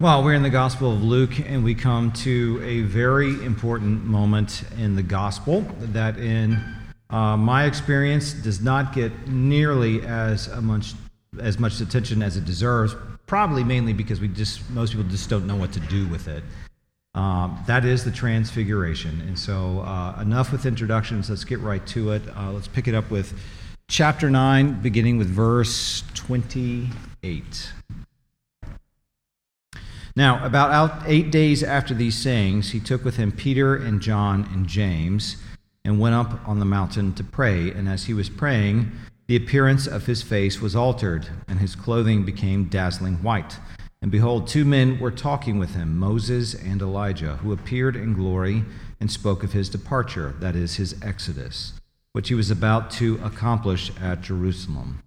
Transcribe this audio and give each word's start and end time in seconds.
Well, 0.00 0.24
we're 0.24 0.34
in 0.34 0.42
the 0.42 0.50
Gospel 0.50 0.92
of 0.92 1.04
Luke, 1.04 1.38
and 1.38 1.62
we 1.62 1.72
come 1.72 2.10
to 2.12 2.60
a 2.64 2.80
very 2.80 3.44
important 3.44 4.04
moment 4.04 4.64
in 4.76 4.96
the 4.96 5.04
Gospel 5.04 5.60
that, 5.78 6.18
in 6.18 6.60
uh, 7.10 7.36
my 7.36 7.64
experience, 7.64 8.32
does 8.32 8.60
not 8.60 8.92
get 8.92 9.28
nearly 9.28 10.04
as 10.04 10.48
much 10.60 10.94
as 11.40 11.60
much 11.60 11.80
attention 11.80 12.22
as 12.24 12.36
it 12.36 12.44
deserves. 12.44 12.96
Probably 13.26 13.62
mainly 13.62 13.92
because 13.92 14.20
we 14.20 14.26
just 14.26 14.68
most 14.70 14.90
people 14.90 15.08
just 15.08 15.30
don't 15.30 15.46
know 15.46 15.56
what 15.56 15.72
to 15.72 15.80
do 15.80 16.08
with 16.08 16.26
it. 16.26 16.42
Um, 17.14 17.62
that 17.68 17.84
is 17.84 18.04
the 18.04 18.10
Transfiguration, 18.10 19.20
and 19.20 19.38
so 19.38 19.80
uh, 19.80 20.20
enough 20.20 20.50
with 20.50 20.66
introductions. 20.66 21.30
Let's 21.30 21.44
get 21.44 21.60
right 21.60 21.86
to 21.86 22.10
it. 22.10 22.22
Uh, 22.36 22.50
let's 22.50 22.68
pick 22.68 22.88
it 22.88 22.96
up 22.96 23.12
with 23.12 23.32
chapter 23.86 24.28
nine, 24.28 24.82
beginning 24.82 25.18
with 25.18 25.28
verse 25.28 26.02
twenty-eight. 26.14 27.72
Now, 30.16 30.44
about 30.44 31.02
eight 31.06 31.32
days 31.32 31.64
after 31.64 31.92
these 31.92 32.14
sayings, 32.16 32.70
he 32.70 32.78
took 32.78 33.04
with 33.04 33.16
him 33.16 33.32
Peter 33.32 33.74
and 33.74 34.00
John 34.00 34.48
and 34.52 34.66
James 34.66 35.36
and 35.84 35.98
went 35.98 36.14
up 36.14 36.46
on 36.48 36.60
the 36.60 36.64
mountain 36.64 37.12
to 37.14 37.24
pray. 37.24 37.70
And 37.72 37.88
as 37.88 38.04
he 38.04 38.14
was 38.14 38.28
praying, 38.28 38.92
the 39.26 39.36
appearance 39.36 39.86
of 39.86 40.06
his 40.06 40.22
face 40.22 40.60
was 40.60 40.76
altered, 40.76 41.28
and 41.48 41.58
his 41.58 41.74
clothing 41.74 42.24
became 42.24 42.66
dazzling 42.66 43.22
white. 43.22 43.58
And 44.02 44.10
behold, 44.12 44.46
two 44.46 44.64
men 44.64 45.00
were 45.00 45.10
talking 45.10 45.58
with 45.58 45.74
him, 45.74 45.98
Moses 45.98 46.54
and 46.54 46.80
Elijah, 46.80 47.36
who 47.36 47.52
appeared 47.52 47.96
in 47.96 48.12
glory 48.12 48.64
and 49.00 49.10
spoke 49.10 49.42
of 49.42 49.52
his 49.52 49.68
departure, 49.68 50.34
that 50.40 50.54
is, 50.54 50.76
his 50.76 50.94
exodus, 51.02 51.72
which 52.12 52.28
he 52.28 52.34
was 52.34 52.50
about 52.50 52.90
to 52.92 53.18
accomplish 53.24 53.90
at 54.00 54.20
Jerusalem. 54.20 55.02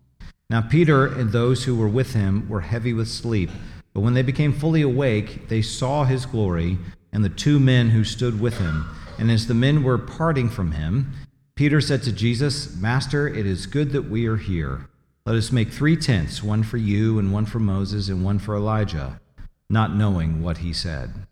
Now, 0.50 0.62
Peter 0.62 1.06
and 1.06 1.32
those 1.32 1.64
who 1.64 1.76
were 1.76 1.88
with 1.88 2.14
him 2.14 2.50
were 2.50 2.62
heavy 2.62 2.94
with 2.94 3.08
sleep. 3.08 3.52
But 3.98 4.04
when 4.04 4.14
they 4.14 4.22
became 4.22 4.54
fully 4.54 4.84
awake, 4.84 5.48
they 5.48 5.64
saw 5.64 6.04
his 6.04 6.28
glory 6.28 6.78
and 7.12 7.26
the 7.26 7.30
two 7.30 7.60
men 7.60 7.90
who 7.90 8.04
stood 8.04 8.40
with 8.40 8.60
him. 8.60 8.88
And 9.18 9.32
as 9.32 9.48
the 9.48 9.56
men 9.56 9.82
were 9.82 9.98
parting 9.98 10.50
from 10.50 10.74
him, 10.74 11.14
Peter 11.56 11.82
said 11.82 12.04
to 12.04 12.12
Jesus, 12.12 12.76
Master, 12.76 13.28
it 13.28 13.48
is 13.48 13.66
good 13.66 13.94
that 13.94 14.08
we 14.08 14.28
are 14.28 14.38
here. 14.38 14.88
Let 15.26 15.36
us 15.36 15.52
make 15.52 15.72
three 15.72 15.98
tents, 15.98 16.44
one 16.44 16.62
for 16.62 16.78
you, 16.78 17.18
and 17.18 17.34
one 17.34 17.48
for 17.48 17.58
Moses, 17.58 18.08
and 18.08 18.24
one 18.24 18.38
for 18.38 18.56
Elijah, 18.56 19.20
not 19.68 19.96
knowing 19.96 20.44
what 20.44 20.60
he 20.60 20.74
said. 20.74 21.26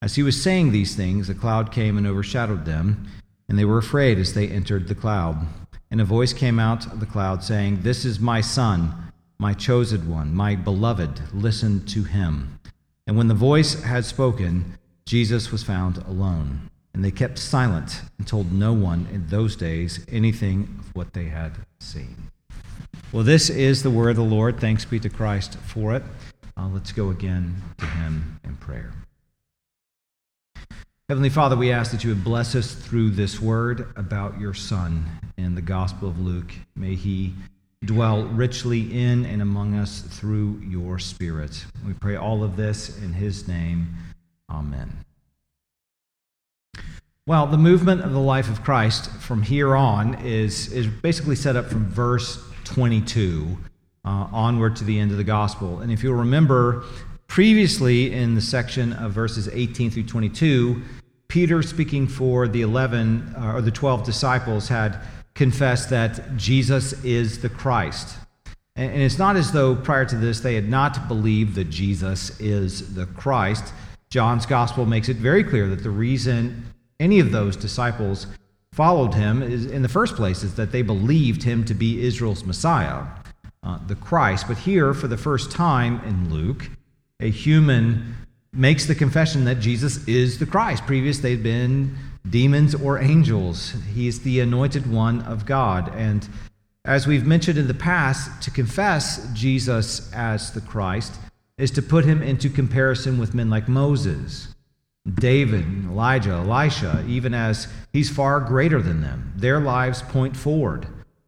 As 0.00 0.14
he 0.14 0.22
was 0.22 0.40
saying 0.40 0.70
these 0.70 0.94
things, 0.94 1.28
a 1.28 1.34
cloud 1.34 1.72
came 1.72 1.98
and 1.98 2.06
overshadowed 2.06 2.64
them, 2.64 3.08
and 3.48 3.58
they 3.58 3.64
were 3.64 3.78
afraid 3.78 4.20
as 4.20 4.34
they 4.34 4.46
entered 4.46 4.86
the 4.86 4.94
cloud. 4.94 5.48
And 5.90 6.00
a 6.00 6.04
voice 6.04 6.32
came 6.32 6.60
out 6.60 6.86
of 6.86 7.00
the 7.00 7.06
cloud, 7.06 7.42
saying, 7.42 7.80
This 7.80 8.04
is 8.04 8.20
my 8.20 8.40
son 8.40 9.03
my 9.38 9.52
chosen 9.52 10.08
one, 10.10 10.34
my 10.34 10.54
beloved, 10.54 11.20
listen 11.34 11.84
to 11.86 12.04
him. 12.04 12.58
And 13.06 13.16
when 13.16 13.28
the 13.28 13.34
voice 13.34 13.82
had 13.82 14.04
spoken, 14.04 14.78
Jesus 15.06 15.52
was 15.52 15.62
found 15.62 15.98
alone. 15.98 16.70
And 16.94 17.04
they 17.04 17.10
kept 17.10 17.38
silent 17.38 18.02
and 18.18 18.26
told 18.26 18.52
no 18.52 18.72
one 18.72 19.08
in 19.12 19.26
those 19.26 19.56
days 19.56 20.04
anything 20.08 20.76
of 20.78 20.94
what 20.94 21.12
they 21.12 21.24
had 21.24 21.52
seen. 21.80 22.16
Well, 23.12 23.24
this 23.24 23.50
is 23.50 23.82
the 23.82 23.90
word 23.90 24.10
of 24.10 24.16
the 24.16 24.22
Lord. 24.22 24.60
Thanks 24.60 24.84
be 24.84 25.00
to 25.00 25.08
Christ 25.08 25.58
for 25.66 25.94
it. 25.94 26.02
Uh, 26.56 26.68
let's 26.68 26.92
go 26.92 27.10
again 27.10 27.56
to 27.78 27.86
him 27.86 28.40
in 28.44 28.56
prayer. 28.56 28.92
Heavenly 31.08 31.28
Father, 31.28 31.56
we 31.56 31.70
ask 31.70 31.90
that 31.90 32.02
you 32.02 32.10
would 32.10 32.24
bless 32.24 32.54
us 32.54 32.72
through 32.72 33.10
this 33.10 33.40
word 33.40 33.92
about 33.96 34.40
your 34.40 34.54
Son 34.54 35.04
in 35.36 35.54
the 35.54 35.60
Gospel 35.60 36.08
of 36.08 36.18
Luke. 36.18 36.54
May 36.74 36.94
he 36.94 37.34
dwell 37.86 38.24
richly 38.24 38.80
in 38.92 39.24
and 39.24 39.42
among 39.42 39.74
us 39.74 40.00
through 40.00 40.60
your 40.66 40.98
Spirit. 40.98 41.64
We 41.86 41.92
pray 41.94 42.16
all 42.16 42.42
of 42.42 42.56
this 42.56 43.02
in 43.02 43.12
his 43.12 43.48
name. 43.48 43.94
Amen. 44.50 45.04
Well, 47.26 47.46
the 47.46 47.56
movement 47.56 48.02
of 48.02 48.12
the 48.12 48.20
life 48.20 48.50
of 48.50 48.62
Christ 48.62 49.10
from 49.10 49.42
here 49.42 49.74
on 49.74 50.14
is, 50.24 50.72
is 50.72 50.86
basically 50.86 51.36
set 51.36 51.56
up 51.56 51.66
from 51.66 51.86
verse 51.86 52.38
22 52.64 53.56
uh, 54.04 54.08
onward 54.30 54.76
to 54.76 54.84
the 54.84 54.98
end 54.98 55.10
of 55.10 55.16
the 55.16 55.24
gospel. 55.24 55.80
And 55.80 55.90
if 55.90 56.02
you'll 56.02 56.14
remember, 56.14 56.84
previously 57.26 58.12
in 58.12 58.34
the 58.34 58.40
section 58.40 58.92
of 58.92 59.12
verses 59.12 59.48
18 59.48 59.90
through 59.90 60.04
22, 60.04 60.82
Peter, 61.28 61.62
speaking 61.62 62.06
for 62.06 62.46
the 62.46 62.60
11 62.60 63.34
uh, 63.36 63.54
or 63.54 63.62
the 63.62 63.70
12 63.70 64.04
disciples, 64.04 64.68
had 64.68 65.00
confess 65.34 65.86
that 65.86 66.36
Jesus 66.36 66.92
is 67.04 67.42
the 67.42 67.48
Christ. 67.48 68.16
And 68.76 69.02
it's 69.02 69.18
not 69.18 69.36
as 69.36 69.52
though 69.52 69.76
prior 69.76 70.04
to 70.04 70.16
this 70.16 70.40
they 70.40 70.54
had 70.54 70.68
not 70.68 71.06
believed 71.06 71.54
that 71.54 71.70
Jesus 71.70 72.38
is 72.40 72.94
the 72.94 73.06
Christ. 73.06 73.72
John's 74.10 74.46
gospel 74.46 74.86
makes 74.86 75.08
it 75.08 75.16
very 75.16 75.44
clear 75.44 75.68
that 75.68 75.82
the 75.82 75.90
reason 75.90 76.64
any 76.98 77.20
of 77.20 77.30
those 77.32 77.56
disciples 77.56 78.26
followed 78.72 79.14
him 79.14 79.42
is, 79.42 79.66
in 79.66 79.82
the 79.82 79.88
first 79.88 80.16
place 80.16 80.42
is 80.42 80.56
that 80.56 80.72
they 80.72 80.82
believed 80.82 81.44
him 81.44 81.64
to 81.64 81.74
be 81.74 82.04
Israel's 82.04 82.44
Messiah, 82.44 83.04
uh, 83.62 83.78
the 83.86 83.94
Christ. 83.94 84.46
But 84.48 84.58
here, 84.58 84.92
for 84.92 85.06
the 85.06 85.16
first 85.16 85.52
time 85.52 86.00
in 86.04 86.32
Luke, 86.32 86.68
a 87.20 87.30
human 87.30 88.16
makes 88.52 88.86
the 88.86 88.94
confession 88.94 89.44
that 89.44 89.60
Jesus 89.60 90.06
is 90.08 90.38
the 90.38 90.46
Christ. 90.46 90.84
Previous, 90.86 91.18
they'd 91.18 91.42
been 91.42 91.96
demons 92.28 92.74
or 92.74 92.98
angels. 92.98 93.74
He 93.92 94.08
is 94.08 94.20
the 94.20 94.40
anointed 94.40 94.90
one 94.90 95.22
of 95.22 95.46
God. 95.46 95.92
And 95.94 96.28
as 96.84 97.06
we've 97.06 97.26
mentioned 97.26 97.58
in 97.58 97.68
the 97.68 97.74
past, 97.74 98.42
to 98.42 98.50
confess 98.50 99.26
Jesus 99.32 100.12
as 100.12 100.52
the 100.52 100.60
Christ 100.60 101.14
is 101.56 101.70
to 101.72 101.82
put 101.82 102.04
him 102.04 102.22
into 102.22 102.48
comparison 102.48 103.18
with 103.18 103.34
men 103.34 103.48
like 103.48 103.68
Moses, 103.68 104.54
David, 105.14 105.64
Elijah, 105.84 106.32
Elisha, 106.32 107.04
even 107.06 107.34
as 107.34 107.68
he's 107.92 108.10
far 108.10 108.40
greater 108.40 108.82
than 108.82 109.02
them. 109.02 109.32
Their 109.36 109.60
lives 109.60 110.02
point 110.02 110.36
forward 110.36 110.86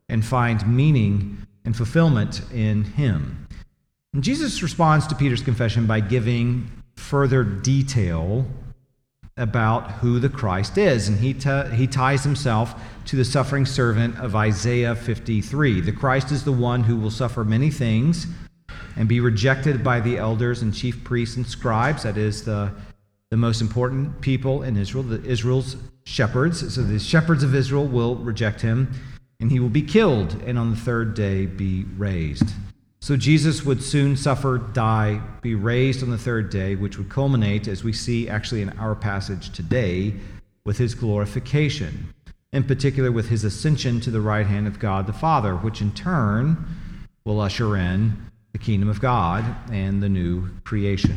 and 0.09 0.25
find 0.25 0.67
meaning 0.67 1.47
and 1.65 1.77
fulfillment 1.77 2.41
in 2.53 2.85
him. 2.85 3.47
And 4.15 4.25
Jesus 4.25 4.63
responds 4.63 5.07
to 5.09 5.15
Peter's 5.15 5.43
confession 5.43 5.87
by 5.87 6.01
giving 6.01 6.71
further 6.97 7.45
detail 7.45 8.47
about 9.37 9.93
who 9.93 10.19
the 10.19 10.29
Christ 10.29 10.79
is. 10.79 11.09
And 11.09 11.19
he, 11.19 11.35
t- 11.35 11.69
he 11.75 11.87
ties 11.87 12.25
himself 12.25 12.75
to 13.07 13.17
the 13.17 13.25
suffering 13.25 13.67
servant 13.67 14.19
of 14.19 14.35
Isaiah 14.35 14.95
53. 14.95 15.81
The 15.83 15.93
Christ 15.93 16.33
is 16.33 16.45
the 16.45 16.53
one 16.53 16.83
who 16.83 16.97
will 16.97 17.11
suffer 17.11 17.45
many 17.45 17.71
things 17.71 18.27
and 18.97 19.09
be 19.09 19.21
rejected 19.21 19.85
by 19.85 20.01
the 20.01 20.17
elders 20.17 20.63
and 20.63 20.75
chief 20.75 21.05
priests 21.05 21.37
and 21.37 21.47
scribes. 21.47 22.05
That 22.05 22.17
is 22.17 22.45
the, 22.45 22.73
the 23.31 23.37
most 23.37 23.61
important 23.61 24.21
people 24.23 24.63
in 24.63 24.77
Israel, 24.77 25.05
the 25.05 25.23
Israel's 25.23 25.77
shepherds. 26.05 26.75
So 26.75 26.83
the 26.83 26.99
shepherds 26.99 27.43
of 27.43 27.55
Israel 27.55 27.87
will 27.87 28.17
reject 28.17 28.63
him, 28.63 28.91
and 29.39 29.51
he 29.51 29.61
will 29.61 29.69
be 29.69 29.83
killed, 29.83 30.41
and 30.47 30.59
on 30.59 30.71
the 30.71 30.77
third 30.77 31.15
day 31.15 31.45
be 31.45 31.85
raised. 31.99 32.49
So 33.07 33.17
Jesus 33.17 33.65
would 33.65 33.85
soon 33.85 34.17
suffer, 34.17 34.59
die, 34.59 35.21
be 35.41 35.55
raised 35.55 36.03
on 36.03 36.11
the 36.11 36.19
third 36.19 36.51
day, 36.51 36.75
which 36.75 36.99
would 36.99 37.09
culminate, 37.09 37.69
as 37.69 37.85
we 37.85 37.93
see 37.93 38.29
actually 38.29 38.63
in 38.63 38.71
our 38.81 38.97
passage 38.97 39.53
today, 39.53 40.13
with 40.65 40.79
his 40.79 40.93
glorification, 40.97 42.13
in 42.53 42.65
particular 42.65 43.13
with 43.13 43.29
his 43.29 43.45
ascension 43.45 44.01
to 44.01 44.11
the 44.11 44.21
right 44.21 44.45
hand 44.45 44.67
of 44.67 44.81
God 44.81 45.07
the 45.07 45.13
Father, 45.13 45.55
which 45.55 45.81
in 45.81 45.93
turn 45.93 46.67
will 47.25 47.41
usher 47.41 47.77
in 47.77 48.17
the 48.51 48.59
kingdom 48.59 48.89
of 48.89 49.01
God 49.01 49.45
and 49.71 50.03
the 50.03 50.09
new 50.09 50.49
creation. 50.65 51.17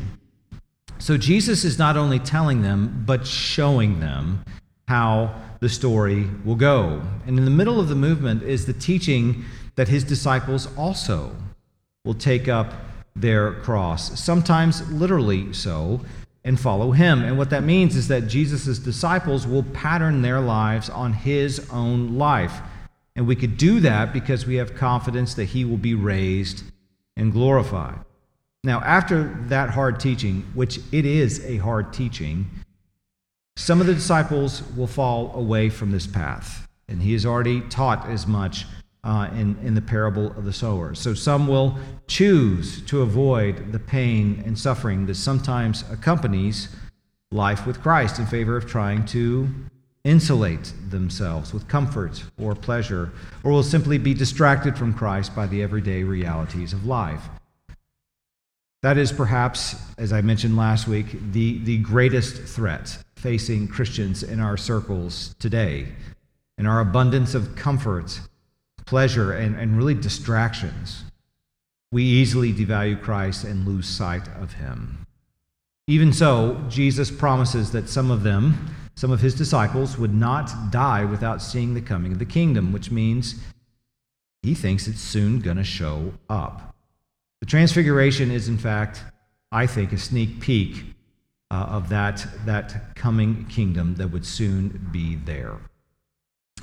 So 1.00 1.18
Jesus 1.18 1.66
is 1.66 1.80
not 1.80 1.98
only 1.98 2.20
telling 2.20 2.62
them, 2.62 3.04
but 3.08 3.26
showing 3.26 4.00
them 4.00 4.44
how 4.88 5.34
the 5.60 5.70
story 5.70 6.30
will 6.46 6.54
go. 6.54 7.02
And 7.26 7.40
in 7.40 7.46
the 7.46 7.50
middle 7.50 7.80
of 7.80 7.90
the 7.90 7.96
movement 7.96 8.44
is 8.44 8.68
the 8.68 8.74
teaching 8.74 9.44
that 9.76 9.88
his 9.88 10.04
disciples 10.04 10.68
also 10.78 11.36
will 12.10 12.16
take 12.16 12.48
up 12.48 12.74
their 13.16 13.54
cross, 13.62 14.20
sometimes 14.20 14.90
literally 14.92 15.54
so, 15.54 16.02
and 16.44 16.60
follow 16.60 16.92
him. 16.92 17.22
And 17.22 17.38
what 17.38 17.52
that 17.52 17.64
means 17.64 17.96
is 17.96 18.08
that 18.08 18.28
Jesus' 18.28 18.80
disciples 18.80 19.46
will 19.46 19.62
pattern 19.62 20.24
their 20.24 20.40
lives 20.40 20.90
on 20.90 21.14
his 21.14 21.70
own 21.70 22.18
life. 22.18 22.62
And 23.16 23.28
we 23.28 23.36
could 23.36 23.58
do 23.58 23.80
that 23.82 24.12
because 24.12 24.48
we 24.48 24.56
have 24.56 24.74
confidence 24.74 25.36
that 25.36 25.46
he 25.46 25.64
will 25.64 25.78
be 25.78 25.94
raised 25.94 26.64
and 27.16 27.32
glorified. 27.32 28.00
Now, 28.64 28.80
after 28.80 29.38
that 29.50 29.70
hard 29.70 30.00
teaching, 30.00 30.48
which 30.56 30.80
it 30.92 31.06
is 31.06 31.46
a 31.46 31.58
hard 31.58 31.94
teaching, 31.94 32.50
some 33.56 33.82
of 33.82 33.86
the 33.86 33.94
disciples 33.94 34.64
will 34.76 34.88
fall 34.88 35.32
away 35.36 35.70
from 35.70 35.92
this 35.92 36.08
path. 36.08 36.68
And 36.88 37.04
he 37.04 37.14
has 37.14 37.24
already 37.24 37.62
taught 37.62 38.08
as 38.10 38.26
much 38.26 38.66
uh, 39.04 39.30
in, 39.34 39.58
in 39.64 39.76
the 39.76 39.82
parable 39.82 40.28
of 40.38 40.46
the 40.46 40.54
sower. 40.54 40.94
So 40.94 41.14
some 41.14 41.48
will 41.48 41.78
choose 42.08 42.82
to 42.88 43.02
avoid 43.02 43.72
the 43.72 43.80
pain 43.80 44.44
and 44.46 44.58
suffering 44.58 45.06
that 45.06 45.16
sometimes 45.16 45.84
accompanies 45.92 46.76
life 47.32 47.66
with 47.66 47.82
Christ 47.82 48.20
in 48.20 48.26
favor 48.26 48.58
of 48.58 48.66
trying 48.66 49.06
to 49.08 49.48
insulate 50.04 50.74
themselves 50.90 51.54
with 51.54 51.68
comfort 51.68 52.24
or 52.40 52.56
pleasure, 52.56 53.12
or 53.44 53.52
will 53.52 53.64
simply 53.64 53.98
be 53.98 54.14
distracted 54.14 54.78
from 54.78 54.94
Christ 54.94 55.36
by 55.36 55.46
the 55.46 55.62
everyday 55.62 56.04
realities 56.04 56.74
of 56.74 56.86
life. 56.86 57.30
That 58.82 58.98
is 58.98 59.12
perhaps, 59.12 59.76
as 59.98 60.14
I 60.14 60.22
mentioned 60.22 60.56
last 60.56 60.88
week, 60.88 61.08
the, 61.34 61.60
the 61.60 61.80
greatest 61.80 62.42
threat 62.44 62.98
facing 63.16 63.68
Christians 63.68 64.24
in 64.24 64.40
our 64.40 64.56
circles 64.56 65.36
today. 65.38 65.90
In 66.58 66.66
our 66.66 66.80
abundance 66.80 67.36
of 67.36 67.56
comfort, 67.58 68.20
pleasure, 68.90 69.34
and, 69.34 69.56
and 69.56 69.78
really 69.78 69.94
distractions, 69.94 71.04
we 71.92 72.04
easily 72.04 72.52
devalue 72.52 73.00
Christ 73.00 73.44
and 73.44 73.68
lose 73.68 73.88
sight 73.88 74.28
of 74.42 74.54
him. 74.54 75.06
Even 75.86 76.12
so, 76.12 76.60
Jesus 76.70 77.12
promises 77.12 77.72
that 77.72 77.88
some 77.88 78.10
of 78.10 78.24
them, 78.24 78.74
some 78.96 79.12
of 79.12 79.22
his 79.22 79.36
disciples, 79.36 80.00
would 80.00 80.14
not 80.14 80.72
die 80.72 81.06
without 81.06 81.40
seeing 81.40 81.76
the 81.76 81.82
coming 81.82 82.12
of 82.12 82.18
the 82.18 82.26
kingdom, 82.26 82.74
which 82.74 82.90
means 82.90 83.36
he 84.42 84.56
thinks 84.56 84.88
it's 84.88 85.02
soon 85.02 85.40
going 85.40 85.58
to 85.58 85.64
show 85.64 86.12
up. 86.28 86.76
The 87.42 87.46
transfiguration 87.46 88.32
is, 88.32 88.48
in 88.48 88.58
fact, 88.58 89.04
I 89.52 89.68
think, 89.68 89.94
a 89.94 90.00
sneak 90.00 90.40
peek 90.40 90.84
uh, 91.52 91.68
of 91.70 91.90
that, 91.90 92.26
that 92.46 92.96
coming 92.96 93.46
kingdom 93.46 93.94
that 93.96 94.08
would 94.08 94.26
soon 94.26 94.90
be 94.92 95.16
there. 95.16 95.58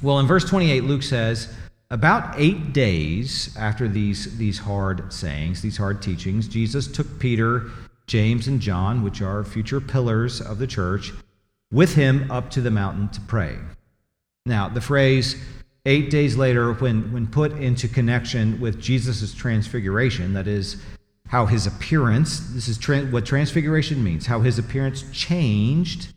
Well, 0.02 0.19
in 0.19 0.26
verse 0.26 0.44
28, 0.44 0.82
Luke 0.82 1.05
says, 1.05 1.55
about 1.90 2.34
eight 2.36 2.72
days 2.72 3.56
after 3.56 3.88
these, 3.88 4.36
these 4.38 4.58
hard 4.58 5.12
sayings, 5.12 5.62
these 5.62 5.76
hard 5.76 6.02
teachings, 6.02 6.48
Jesus 6.48 6.86
took 6.86 7.18
Peter, 7.18 7.70
James, 8.06 8.48
and 8.48 8.60
John, 8.60 9.02
which 9.02 9.22
are 9.22 9.44
future 9.44 9.80
pillars 9.80 10.40
of 10.40 10.58
the 10.58 10.66
church, 10.66 11.12
with 11.72 11.94
him 11.94 12.30
up 12.30 12.50
to 12.50 12.60
the 12.60 12.70
mountain 12.70 13.08
to 13.10 13.20
pray. 13.22 13.56
Now, 14.46 14.68
the 14.68 14.80
phrase 14.80 15.36
eight 15.84 16.10
days 16.10 16.36
later, 16.36 16.72
when, 16.72 17.12
when 17.12 17.26
put 17.26 17.52
into 17.52 17.88
connection 17.88 18.60
with 18.60 18.80
Jesus' 18.80 19.34
transfiguration, 19.34 20.34
that 20.34 20.46
is, 20.46 20.82
how 21.28 21.46
his 21.46 21.66
appearance, 21.66 22.38
this 22.52 22.68
is 22.68 22.78
tra- 22.78 23.06
what 23.06 23.26
transfiguration 23.26 24.02
means, 24.02 24.26
how 24.26 24.40
his 24.40 24.58
appearance 24.58 25.04
changed, 25.12 26.12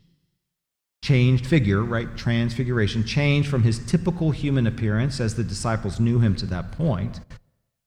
changed 1.02 1.46
figure, 1.46 1.82
right? 1.82 2.16
Transfiguration, 2.16 3.04
changed 3.04 3.48
from 3.48 3.62
his 3.62 3.78
typical 3.86 4.30
human 4.30 4.66
appearance, 4.66 5.20
as 5.20 5.34
the 5.34 5.44
disciples 5.44 5.98
knew 5.98 6.18
him 6.18 6.36
to 6.36 6.46
that 6.46 6.72
point, 6.72 7.20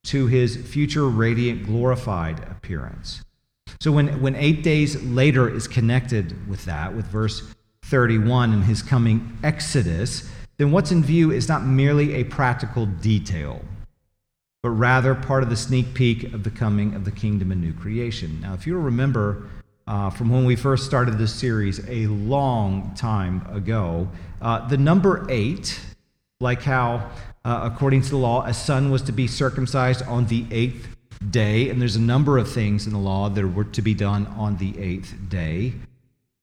to 0.06 0.28
his 0.28 0.58
future 0.58 1.08
radiant, 1.08 1.66
glorified 1.66 2.40
appearance. 2.50 3.24
So 3.80 3.92
when, 3.92 4.22
when 4.22 4.36
eight 4.36 4.64
days 4.64 5.02
later 5.04 5.50
is 5.50 5.68
connected 5.68 6.48
with 6.48 6.66
that, 6.66 6.96
with 6.96 7.06
verse 7.08 7.54
31 7.84 8.54
and 8.54 8.64
his 8.64 8.82
coming 8.82 9.38
exodus, 9.44 10.30
then 10.58 10.72
what's 10.72 10.92
in 10.92 11.04
view 11.04 11.32
is 11.32 11.50
not 11.50 11.66
merely 11.66 12.16
a 12.16 12.24
practical 12.24 12.86
detail, 12.86 13.62
but 14.62 14.70
rather 14.70 15.14
part 15.14 15.44
of 15.44 15.50
the 15.50 15.56
sneak 15.56 15.94
peek 15.94 16.34
of 16.34 16.44
the 16.44 16.50
coming 16.50 16.96
of 16.96 17.06
the 17.06 17.12
kingdom 17.12 17.52
and 17.52 17.62
new 17.62 17.74
creation. 17.74 18.40
Now, 18.42 18.54
if 18.54 18.66
you 18.66 18.78
remember 18.78 19.50
uh, 19.88 20.10
from 20.10 20.30
when 20.30 20.46
we 20.46 20.56
first 20.56 20.86
started 20.86 21.18
this 21.18 21.34
series 21.34 21.80
a 21.90 22.08
long 22.08 22.94
time 22.96 23.46
ago, 23.54 24.08
uh, 24.42 24.68
the 24.68 24.78
number 24.78 25.26
eight, 25.30 25.80
like 26.40 26.62
how, 26.62 27.10
uh, 27.44 27.70
according 27.72 28.02
to 28.02 28.10
the 28.10 28.18
law, 28.18 28.46
a 28.46 28.54
son 28.54 28.92
was 28.92 29.02
to 29.02 29.12
be 29.12 29.28
circumcised 29.28 30.02
on 30.04 30.26
the 30.28 30.46
eighth 30.52 30.88
day, 31.30 31.70
and 31.70 31.82
there's 31.82 31.96
a 31.96 32.02
number 32.02 32.38
of 32.38 32.52
things 32.52 32.86
in 32.86 32.94
the 32.94 33.00
law 33.00 33.30
that 33.30 33.48
were 33.48 33.64
to 33.66 33.82
be 33.82 33.94
done 33.94 34.28
on 34.38 34.58
the 34.58 34.78
eighth 34.80 35.16
day. 35.30 35.74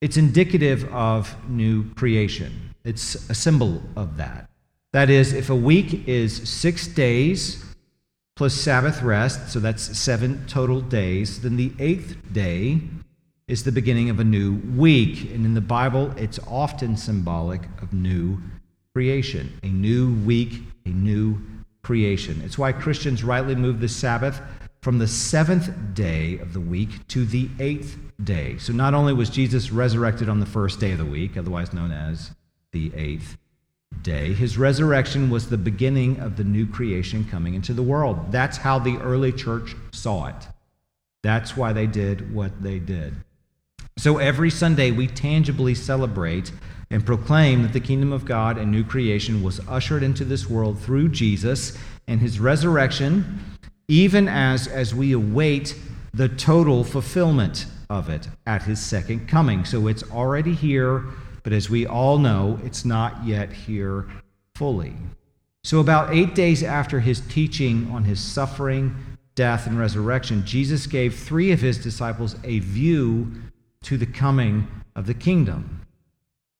It's 0.00 0.16
indicative 0.16 0.84
of 0.92 1.34
new 1.48 1.92
creation. 1.94 2.74
It's 2.84 3.28
a 3.28 3.34
symbol 3.34 3.82
of 3.96 4.16
that. 4.16 4.48
That 4.92 5.10
is, 5.10 5.32
if 5.32 5.50
a 5.50 5.54
week 5.54 6.08
is 6.08 6.48
six 6.48 6.86
days 6.86 7.64
plus 8.36 8.54
Sabbath 8.54 9.02
rest, 9.02 9.50
so 9.50 9.60
that's 9.60 9.98
seven 9.98 10.44
total 10.46 10.80
days, 10.80 11.42
then 11.42 11.56
the 11.56 11.72
eighth 11.78 12.16
day 12.32 12.80
is 13.50 13.64
the 13.64 13.72
beginning 13.72 14.10
of 14.10 14.20
a 14.20 14.24
new 14.24 14.54
week. 14.76 15.32
And 15.32 15.44
in 15.44 15.54
the 15.54 15.60
Bible, 15.60 16.12
it's 16.16 16.38
often 16.46 16.96
symbolic 16.96 17.62
of 17.82 17.92
new 17.92 18.38
creation. 18.94 19.52
A 19.64 19.68
new 19.68 20.14
week, 20.24 20.62
a 20.86 20.90
new 20.90 21.40
creation. 21.82 22.40
It's 22.44 22.56
why 22.56 22.72
Christians 22.72 23.24
rightly 23.24 23.56
move 23.56 23.80
the 23.80 23.88
Sabbath 23.88 24.40
from 24.82 24.98
the 24.98 25.08
seventh 25.08 25.70
day 25.94 26.38
of 26.38 26.52
the 26.52 26.60
week 26.60 27.06
to 27.08 27.24
the 27.24 27.48
eighth 27.58 27.98
day. 28.22 28.56
So 28.58 28.72
not 28.72 28.94
only 28.94 29.12
was 29.12 29.28
Jesus 29.28 29.72
resurrected 29.72 30.28
on 30.28 30.38
the 30.38 30.46
first 30.46 30.78
day 30.78 30.92
of 30.92 30.98
the 30.98 31.04
week, 31.04 31.36
otherwise 31.36 31.72
known 31.72 31.90
as 31.90 32.30
the 32.72 32.92
eighth 32.94 33.36
day. 34.02 34.32
His 34.32 34.56
resurrection 34.56 35.28
was 35.28 35.48
the 35.48 35.58
beginning 35.58 36.20
of 36.20 36.36
the 36.36 36.44
new 36.44 36.66
creation 36.66 37.24
coming 37.24 37.54
into 37.54 37.74
the 37.74 37.82
world. 37.82 38.30
That's 38.30 38.56
how 38.56 38.78
the 38.78 38.96
early 38.98 39.32
church 39.32 39.74
saw 39.92 40.26
it. 40.26 40.48
That's 41.22 41.56
why 41.56 41.72
they 41.72 41.86
did 41.86 42.32
what 42.32 42.62
they 42.62 42.78
did. 42.78 43.14
So 44.00 44.16
every 44.16 44.50
Sunday, 44.50 44.90
we 44.90 45.06
tangibly 45.06 45.74
celebrate 45.74 46.52
and 46.90 47.04
proclaim 47.04 47.62
that 47.62 47.72
the 47.74 47.80
kingdom 47.80 48.12
of 48.12 48.24
God 48.24 48.56
and 48.56 48.72
new 48.72 48.82
creation 48.82 49.42
was 49.42 49.60
ushered 49.68 50.02
into 50.02 50.24
this 50.24 50.48
world 50.48 50.78
through 50.80 51.10
Jesus 51.10 51.76
and 52.08 52.20
his 52.20 52.40
resurrection, 52.40 53.38
even 53.88 54.26
as, 54.26 54.66
as 54.66 54.94
we 54.94 55.12
await 55.12 55.76
the 56.14 56.28
total 56.28 56.82
fulfillment 56.82 57.66
of 57.90 58.08
it 58.08 58.26
at 58.46 58.62
his 58.62 58.80
second 58.80 59.28
coming. 59.28 59.64
So 59.66 59.86
it's 59.86 60.02
already 60.10 60.54
here 60.54 61.04
but 61.42 61.52
as 61.52 61.70
we 61.70 61.86
all 61.86 62.18
know, 62.18 62.58
it's 62.64 62.84
not 62.84 63.24
yet 63.24 63.52
here 63.52 64.06
fully. 64.54 64.94
So, 65.64 65.80
about 65.80 66.14
eight 66.14 66.34
days 66.34 66.62
after 66.62 67.00
his 67.00 67.20
teaching 67.20 67.90
on 67.90 68.04
his 68.04 68.20
suffering, 68.20 68.94
death, 69.34 69.66
and 69.66 69.78
resurrection, 69.78 70.44
Jesus 70.44 70.86
gave 70.86 71.14
three 71.18 71.52
of 71.52 71.60
his 71.60 71.82
disciples 71.82 72.36
a 72.44 72.58
view 72.60 73.32
to 73.84 73.96
the 73.96 74.06
coming 74.06 74.68
of 74.94 75.06
the 75.06 75.14
kingdom. 75.14 75.86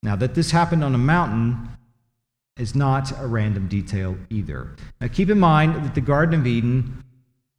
Now, 0.03 0.17
that 0.17 0.35
this 0.35 0.51
happened 0.51 0.83
on 0.83 0.95
a 0.95 0.99
mountain 0.99 1.69
is 2.57 2.75
not 2.75 3.13
a 3.21 3.27
random 3.27 3.69
detail 3.69 4.17
either. 4.31 4.77
Now, 5.01 5.09
keep 5.09 5.31
in 5.31 5.39
mind 5.39 5.85
that 5.85 5.95
the 5.95 6.01
Garden 6.01 6.41
of 6.41 6.47
Eden 6.47 7.05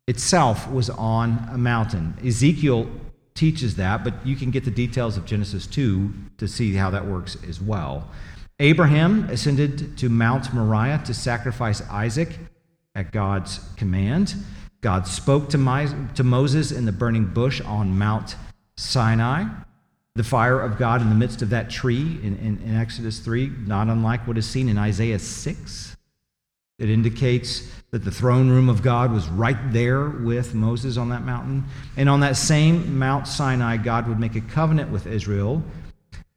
itself 0.08 0.70
was 0.70 0.90
on 0.90 1.48
a 1.52 1.58
mountain. 1.58 2.16
Ezekiel 2.26 2.90
teaches 3.34 3.76
that, 3.76 4.04
but 4.04 4.26
you 4.26 4.36
can 4.36 4.52
get 4.52 4.66
the 4.66 4.72
details 4.72 5.18
of 5.18 5.26
Genesis 5.26 5.66
2 5.68 6.14
to 6.38 6.48
see 6.48 6.74
how 6.74 6.90
that 6.90 7.06
works 7.06 7.38
as 7.48 7.62
well. 7.62 8.10
Abraham 8.60 9.30
ascended 9.30 9.98
to 9.98 10.10
Mount 10.10 10.54
Moriah 10.54 11.02
to 11.06 11.14
sacrifice 11.14 11.82
Isaac 11.90 12.38
at 12.94 13.12
God's 13.12 13.60
command. 13.78 14.36
God 14.82 15.08
spoke 15.08 15.50
to, 15.50 15.58
Moses 15.58 16.72
in 16.72 16.86
the 16.86 16.92
burning 16.92 17.26
bush 17.26 17.62
on 17.62 17.98
Mount 17.98 18.36
Sinai. 18.76 19.46
The 20.16 20.24
fire 20.24 20.60
of 20.60 20.78
God 20.78 21.02
in 21.02 21.10
the 21.10 21.16
midst 21.16 21.42
of 21.42 21.52
that 21.52 21.70
tree 21.70 22.20
in, 22.22 22.38
in, 22.38 22.62
in 22.66 22.76
Exodus 22.76 23.20
3, 23.20 23.50
not 23.66 23.88
unlike 23.88 24.28
what 24.28 24.38
is 24.38 24.46
seen 24.46 24.68
in 24.68 24.78
Isaiah 24.78 25.20
6. 25.20 25.96
It 26.80 26.90
indicates 26.90 27.72
that 27.92 28.04
the 28.04 28.12
throne 28.12 28.50
room 28.50 28.68
of 28.68 28.82
God 28.82 29.12
was 29.12 29.30
right 29.30 29.72
there 29.72 30.10
with 30.10 30.56
Moses 30.56 30.98
on 30.98 31.10
that 31.10 31.24
mountain. 31.24 31.64
And 31.96 32.10
on 32.10 32.22
that 32.22 32.36
same 32.36 32.98
Mount 32.98 33.28
Sinai, 33.28 33.78
God 33.78 34.08
would 34.08 34.20
make 34.20 34.36
a 34.36 34.42
covenant 34.42 34.92
with 34.92 35.06
Israel. 35.06 35.64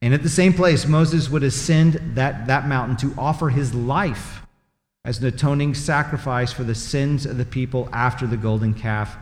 And 0.03 0.13
at 0.13 0.23
the 0.23 0.29
same 0.29 0.53
place, 0.53 0.87
Moses 0.87 1.31
would 1.31 1.43
ascend 1.43 1.95
that, 2.15 2.47
that 2.47 2.69
mountain 2.69 2.97
to 2.99 3.19
offer 3.19 3.49
his 3.49 3.75
life 3.75 4.43
as 5.05 5.19
an 5.19 5.27
atoning 5.27 5.75
sacrifice 5.75 6.53
for 6.53 6.63
the 6.63 6.75
sins 6.75 7.25
of 7.25 7.39
the 7.39 7.45
people 7.45 7.89
after 7.93 8.27
the 8.27 8.37
golden 8.37 8.75
calf 8.75 9.17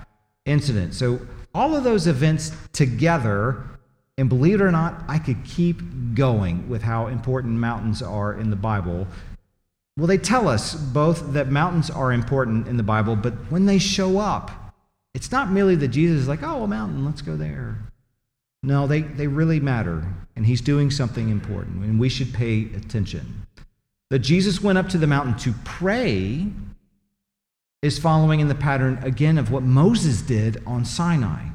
incident. 0.45 0.95
So, 0.95 1.21
all 1.55 1.75
of 1.75 1.85
those 1.85 2.07
events 2.07 2.53
together, 2.73 3.63
and 4.19 4.29
believe 4.29 4.61
it 4.61 4.65
or 4.65 4.71
not, 4.71 5.03
I 5.09 5.19
could 5.19 5.45
keep 5.45 5.81
going 6.15 6.69
with 6.69 6.83
how 6.83 7.07
important 7.07 7.55
mountains 7.55 8.03
are 8.03 8.35
in 8.35 8.51
the 8.51 8.57
Bible. 8.57 9.07
Well, 9.97 10.07
they 10.07 10.19
tell 10.19 10.49
us 10.49 10.75
both 10.75 11.33
that 11.35 11.51
mountains 11.51 11.91
are 11.91 12.13
important 12.13 12.67
in 12.69 12.77
the 12.77 12.83
Bible, 12.83 13.17
but 13.17 13.35
when 13.51 13.67
they 13.67 13.79
show 13.79 14.19
up, 14.19 14.51
it's 15.15 15.31
not 15.31 15.51
merely 15.51 15.77
that 15.77 15.89
Jesus 15.89 16.23
is 16.23 16.29
like, 16.29 16.43
oh, 16.43 16.63
a 16.63 16.67
mountain, 16.67 17.05
let's 17.05 17.21
go 17.21 17.37
there. 17.37 17.77
No, 18.63 18.87
they, 18.87 19.03
they 19.03 19.27
really 19.27 19.61
matter, 19.61 20.07
and 20.37 20.47
he's 20.47 20.61
doing 20.61 20.91
something 20.91 21.29
important, 21.29 21.85
and 21.85 22.01
we 22.01 22.09
should 22.09 22.33
pay 22.33 22.67
attention. 22.75 23.47
That 24.09 24.21
Jesus 24.21 24.63
went 24.63 24.79
up 24.79 24.89
to 24.91 24.99
the 24.99 25.07
mountain 25.07 25.37
to 25.39 25.53
pray 25.65 26.47
is 27.83 27.99
following 27.99 28.39
in 28.39 28.49
the 28.49 28.55
pattern 28.55 28.99
again 29.03 29.37
of 29.37 29.51
what 29.51 29.65
Moses 29.65 30.23
did 30.23 30.63
on 30.67 30.85
Sinai, 30.85 31.47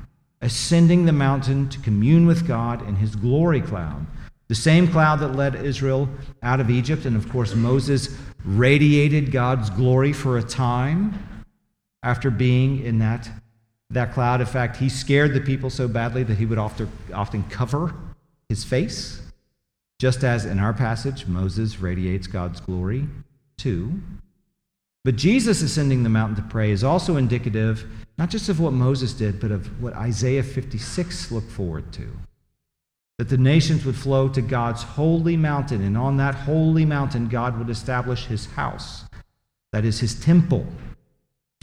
ascending 0.41 1.05
the 1.05 1.13
mountain 1.13 1.69
to 1.69 1.79
commune 1.79 2.27
with 2.27 2.45
God 2.45 2.85
in 2.85 2.97
his 2.97 3.15
glory 3.15 3.61
cloud. 3.61 4.05
The 4.49 4.55
same 4.55 4.89
cloud 4.89 5.19
that 5.21 5.35
led 5.35 5.55
Israel 5.55 6.09
out 6.43 6.59
of 6.59 6.69
Egypt, 6.69 7.05
and 7.05 7.15
of 7.15 7.29
course, 7.29 7.55
Moses 7.55 8.17
radiated 8.45 9.31
God's 9.31 9.69
glory 9.69 10.13
for 10.13 10.37
a 10.37 10.43
time 10.43 11.45
after 12.03 12.29
being 12.29 12.83
in 12.83 12.99
that, 12.99 13.29
that 13.89 14.13
cloud. 14.13 14.41
In 14.41 14.47
fact, 14.47 14.77
he 14.77 14.89
scared 14.89 15.33
the 15.33 15.41
people 15.41 15.69
so 15.69 15.87
badly 15.87 16.23
that 16.23 16.37
he 16.37 16.45
would 16.45 16.57
often, 16.57 16.89
often 17.13 17.43
cover 17.49 17.93
his 18.49 18.63
face, 18.63 19.21
just 19.99 20.23
as 20.23 20.45
in 20.45 20.59
our 20.59 20.73
passage, 20.73 21.25
Moses 21.25 21.79
radiates 21.79 22.27
God's 22.27 22.59
glory 22.61 23.07
too. 23.57 23.99
But 25.07 25.15
Jesus 25.15 25.61
ascending 25.61 26.03
the 26.03 26.09
mountain 26.09 26.35
to 26.35 26.41
pray 26.41 26.69
is 26.69 26.83
also 26.83 27.15
indicative 27.15 27.85
not 28.17 28.29
just 28.29 28.49
of 28.49 28.59
what 28.59 28.73
Moses 28.73 29.13
did, 29.13 29.39
but 29.39 29.51
of 29.51 29.81
what 29.81 29.93
Isaiah 29.93 30.43
56 30.43 31.31
looked 31.31 31.49
forward 31.49 31.93
to. 31.93 32.09
That 33.17 33.29
the 33.29 33.37
nations 33.37 33.85
would 33.85 33.95
flow 33.95 34.27
to 34.27 34.41
God's 34.41 34.83
holy 34.83 35.37
mountain, 35.37 35.81
and 35.81 35.97
on 35.97 36.17
that 36.17 36.35
holy 36.35 36.83
mountain, 36.83 37.29
God 37.29 37.57
would 37.57 37.69
establish 37.69 38.25
his 38.25 38.47
house. 38.47 39.05
That 39.71 39.85
is 39.85 40.01
his 40.01 40.13
temple. 40.13 40.67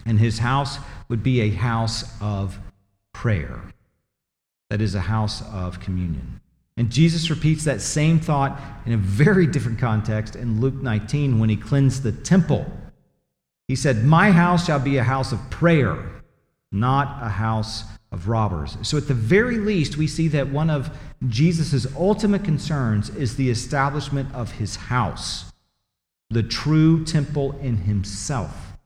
And 0.06 0.18
his 0.18 0.38
house 0.38 0.78
would 1.10 1.22
be 1.22 1.42
a 1.42 1.50
house 1.50 2.18
of 2.22 2.58
prayer. 3.12 3.60
That 4.70 4.80
is 4.80 4.94
a 4.94 5.00
house 5.00 5.42
of 5.52 5.80
communion. 5.80 6.40
And 6.78 6.88
Jesus 6.88 7.28
repeats 7.28 7.64
that 7.64 7.82
same 7.82 8.20
thought 8.20 8.58
in 8.86 8.94
a 8.94 8.96
very 8.96 9.46
different 9.46 9.78
context 9.78 10.34
in 10.34 10.62
Luke 10.62 10.80
19 10.80 11.38
when 11.38 11.50
he 11.50 11.56
cleansed 11.56 12.04
the 12.04 12.12
temple. 12.12 12.64
He 13.68 13.76
said, 13.76 14.04
My 14.04 14.30
house 14.30 14.66
shall 14.66 14.78
be 14.78 14.98
a 14.98 15.04
house 15.04 15.32
of 15.32 15.50
prayer, 15.50 16.22
not 16.70 17.22
a 17.22 17.28
house 17.28 17.84
of 18.12 18.28
robbers. 18.28 18.76
So, 18.82 18.96
at 18.96 19.08
the 19.08 19.14
very 19.14 19.58
least, 19.58 19.96
we 19.96 20.06
see 20.06 20.28
that 20.28 20.48
one 20.48 20.70
of 20.70 20.96
Jesus' 21.28 21.86
ultimate 21.96 22.44
concerns 22.44 23.10
is 23.10 23.36
the 23.36 23.50
establishment 23.50 24.32
of 24.34 24.52
his 24.52 24.76
house, 24.76 25.52
the 26.30 26.42
true 26.42 27.04
temple 27.04 27.52
in 27.60 27.78
himself, 27.78 28.76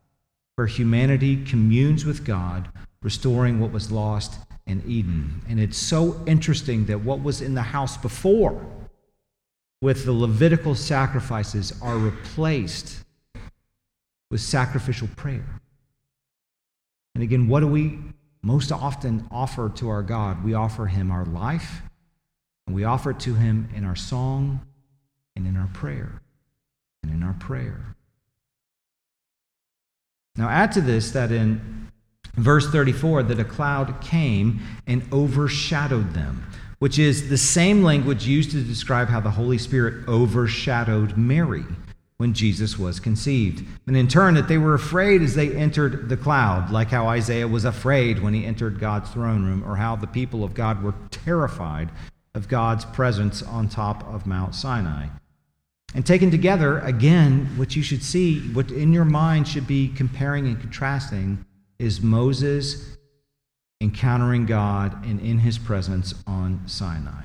where 0.57 0.67
humanity 0.67 1.45
communes 1.45 2.05
with 2.05 2.25
God, 2.25 2.69
restoring 3.03 3.61
what 3.61 3.73
was 3.73 3.91
lost 3.91 4.39
in 4.67 4.83
Eden. 4.87 5.43
And 5.49 5.59
it's 5.59 5.79
so 5.79 6.23
interesting 6.27 6.87
that 6.87 7.01
what 7.01 7.23
was 7.23 7.41
in 7.41 7.55
the 7.55 7.63
house 7.63 7.97
before 7.97 8.65
with 9.81 10.05
the 10.05 10.13
Levitical 10.13 10.75
sacrifices 10.75 11.73
are 11.81 11.97
replaced 11.97 13.05
with 14.31 14.41
sacrificial 14.41 15.09
prayer. 15.17 15.61
And 17.15 17.23
again, 17.23 17.49
what 17.49 17.61
do 17.61 17.67
we 17.67 17.99
most 18.43 18.71
often 18.71 19.27
offer 19.31 19.71
to 19.77 19.89
our 19.89 20.03
God? 20.03 20.45
We 20.45 20.55
offer 20.55 20.87
Him 20.87 21.11
our 21.11 21.25
life, 21.25 21.83
and 22.67 22.77
we 22.77 22.85
offer 22.85 23.11
it 23.11 23.21
to 23.21 23.35
Him 23.35 23.69
in 23.75 23.85
our 23.85 23.97
song 23.97 24.61
and 25.35 25.47
in 25.47 25.57
our 25.57 25.69
prayer. 25.73 26.21
And 27.03 27.13
in 27.13 27.23
our 27.23 27.35
prayer. 27.35 27.95
Now, 30.37 30.49
add 30.49 30.73
to 30.73 30.81
this 30.81 31.11
that 31.13 31.33
in 31.33 31.89
verse 32.35 32.71
34 32.71 33.25
that 33.25 33.41
a 33.41 33.45
cloud 33.45 34.01
came 34.01 34.61
and 34.87 35.03
overshadowed 35.13 36.13
them, 36.13 36.47
which 36.79 36.99
is 36.99 37.29
the 37.29 37.39
same 37.39 37.83
language 37.83 38.27
used 38.27 38.53
to 38.53 38.63
describe 38.63 39.09
how 39.09 39.21
the 39.21 39.31
Holy 39.31 39.59
Spirit 39.59 40.07
overshadowed 40.09 41.17
Mary 41.17 41.65
when 42.19 42.35
Jesus 42.35 42.79
was 42.79 43.01
conceived. 43.01 43.65
And 43.87 43.97
in 43.97 44.09
turn, 44.09 44.35
that 44.35 44.49
they 44.49 44.59
were 44.59 44.75
afraid 44.75 45.23
as 45.23 45.35
they 45.35 45.55
entered 45.55 46.09
the 46.09 46.17
cloud, 46.17 46.71
like 46.71 46.89
how 46.89 47.07
Isaiah 47.07 47.49
was 47.49 47.65
afraid 47.65 48.19
when 48.19 48.35
he 48.35 48.45
entered 48.45 48.81
God's 48.81 49.09
throne 49.11 49.45
room, 49.45 49.65
or 49.65 49.77
how 49.77 49.97
the 49.97 50.09
people 50.09 50.43
of 50.45 50.53
God 50.53 50.83
were 50.83 50.95
terrified 51.11 51.91
of 52.35 52.49
God's 52.49 52.85
presence 52.85 53.43
on 53.43 53.69
top 53.69 54.05
of 54.13 54.27
Mount 54.27 54.55
Sinai. 54.55 55.07
And 55.95 56.05
taken 56.05 56.31
together, 56.31 56.81
again, 56.81 57.47
what 57.57 57.77
you 57.77 57.83
should 57.83 58.03
see, 58.03 58.41
what 58.53 58.71
in 58.71 58.93
your 58.93 59.05
mind 59.07 59.49
should 59.49 59.67
be 59.67 59.89
comparing 59.89 60.47
and 60.47 60.61
contrasting 60.61 61.45
is 61.79 62.03
Moses 62.03 62.97
encountering 63.81 64.45
God 64.45 65.05
and 65.07 65.21
in 65.21 65.39
his 65.39 65.57
presence 65.57 66.15
on 66.27 66.63
Sinai. 66.67 67.23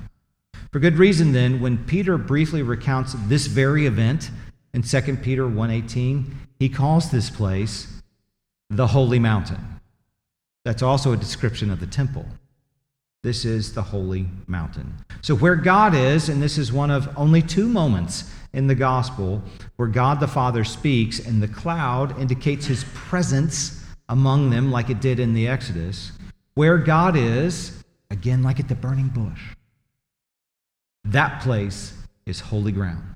For 0.72 0.78
good 0.78 0.98
reason 0.98 1.32
then, 1.32 1.60
when 1.60 1.78
Peter 1.84 2.16
briefly 2.16 2.62
recounts 2.62 3.14
this 3.26 3.46
very 3.46 3.86
event 3.86 4.30
in 4.74 4.82
2 4.82 5.22
Peter 5.22 5.48
1:18, 5.48 6.36
he 6.58 6.68
calls 6.68 7.10
this 7.10 7.30
place 7.30 8.02
the 8.68 8.88
holy 8.88 9.18
mountain. 9.18 9.80
That's 10.64 10.82
also 10.82 11.12
a 11.12 11.16
description 11.16 11.70
of 11.70 11.80
the 11.80 11.86
temple. 11.86 12.26
This 13.22 13.44
is 13.44 13.72
the 13.72 13.82
holy 13.82 14.28
mountain. 14.46 14.92
So, 15.22 15.34
where 15.34 15.56
God 15.56 15.94
is, 15.94 16.28
and 16.28 16.42
this 16.42 16.58
is 16.58 16.72
one 16.72 16.90
of 16.90 17.08
only 17.16 17.40
two 17.40 17.68
moments 17.68 18.30
in 18.52 18.66
the 18.66 18.74
gospel 18.74 19.42
where 19.76 19.88
God 19.88 20.20
the 20.20 20.28
Father 20.28 20.64
speaks, 20.64 21.18
and 21.18 21.42
the 21.42 21.48
cloud 21.48 22.18
indicates 22.20 22.66
his 22.66 22.84
presence 22.92 23.82
among 24.08 24.50
them 24.50 24.70
like 24.70 24.90
it 24.90 25.00
did 25.00 25.18
in 25.20 25.32
the 25.32 25.48
Exodus. 25.48 26.12
Where 26.54 26.78
God 26.78 27.16
is, 27.16 27.82
again, 28.10 28.42
like 28.42 28.60
at 28.60 28.68
the 28.68 28.74
burning 28.74 29.08
bush, 29.08 29.40
that 31.04 31.40
place 31.42 31.94
is 32.26 32.40
holy 32.40 32.72
ground. 32.72 33.13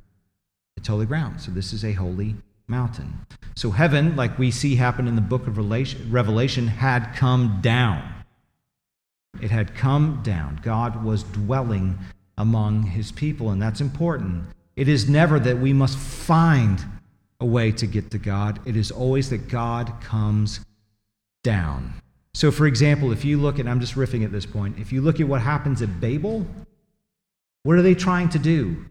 Holy 0.88 1.07
ground. 1.07 1.40
So 1.40 1.52
this 1.52 1.73
is 1.73 1.85
a 1.85 1.92
holy 1.92 2.35
mountain. 2.66 3.26
So 3.54 3.71
heaven, 3.71 4.16
like 4.16 4.38
we 4.38 4.50
see 4.50 4.75
happen 4.76 5.07
in 5.07 5.14
the 5.14 5.21
book 5.21 5.47
of 5.47 5.57
Revelation, 5.57 6.66
had 6.66 7.14
come 7.14 7.59
down. 7.61 8.02
It 9.40 9.50
had 9.50 9.75
come 9.75 10.21
down. 10.25 10.61
God 10.62 11.04
was 11.04 11.23
dwelling 11.23 11.99
among 12.37 12.83
his 12.83 13.12
people, 13.12 13.50
and 13.50 13.61
that's 13.61 13.80
important. 13.80 14.45
It 14.76 14.88
is 14.88 15.09
never 15.09 15.38
that 15.40 15.59
we 15.59 15.73
must 15.73 15.97
find 15.97 16.85
a 17.40 17.47
way 17.47 17.71
to 17.73 17.87
get 17.87 18.11
to 18.11 18.18
God, 18.18 18.61
it 18.66 18.76
is 18.76 18.90
always 18.90 19.30
that 19.30 19.49
God 19.49 19.92
comes 20.00 20.61
down. 21.45 21.95
So, 22.35 22.50
for 22.50 22.66
example, 22.66 23.12
if 23.12 23.25
you 23.25 23.38
look 23.38 23.59
at, 23.59 23.66
I'm 23.66 23.80
just 23.80 23.95
riffing 23.95 24.25
at 24.25 24.33
this 24.33 24.47
point, 24.47 24.78
if 24.78 24.92
you 24.92 25.00
look 25.00 25.21
at 25.21 25.28
what 25.28 25.40
happens 25.40 25.80
at 25.83 26.00
Babel, 26.00 26.47
what 27.62 27.76
are 27.76 27.83
they 27.83 27.95
trying 27.95 28.28
to 28.30 28.38
do? 28.38 28.85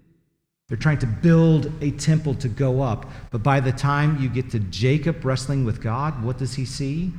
They're 0.67 0.77
trying 0.77 0.99
to 0.99 1.07
build 1.07 1.71
a 1.81 1.91
temple 1.91 2.35
to 2.35 2.49
go 2.49 2.81
up. 2.81 3.09
But 3.31 3.41
by 3.41 3.59
the 3.59 3.71
time 3.71 4.21
you 4.21 4.27
get 4.27 4.51
to 4.51 4.59
Jacob 4.59 5.23
wrestling 5.23 5.63
with 5.63 5.81
God, 5.81 6.23
what 6.23 6.37
does 6.37 6.55
he 6.55 6.65
see? 6.65 7.13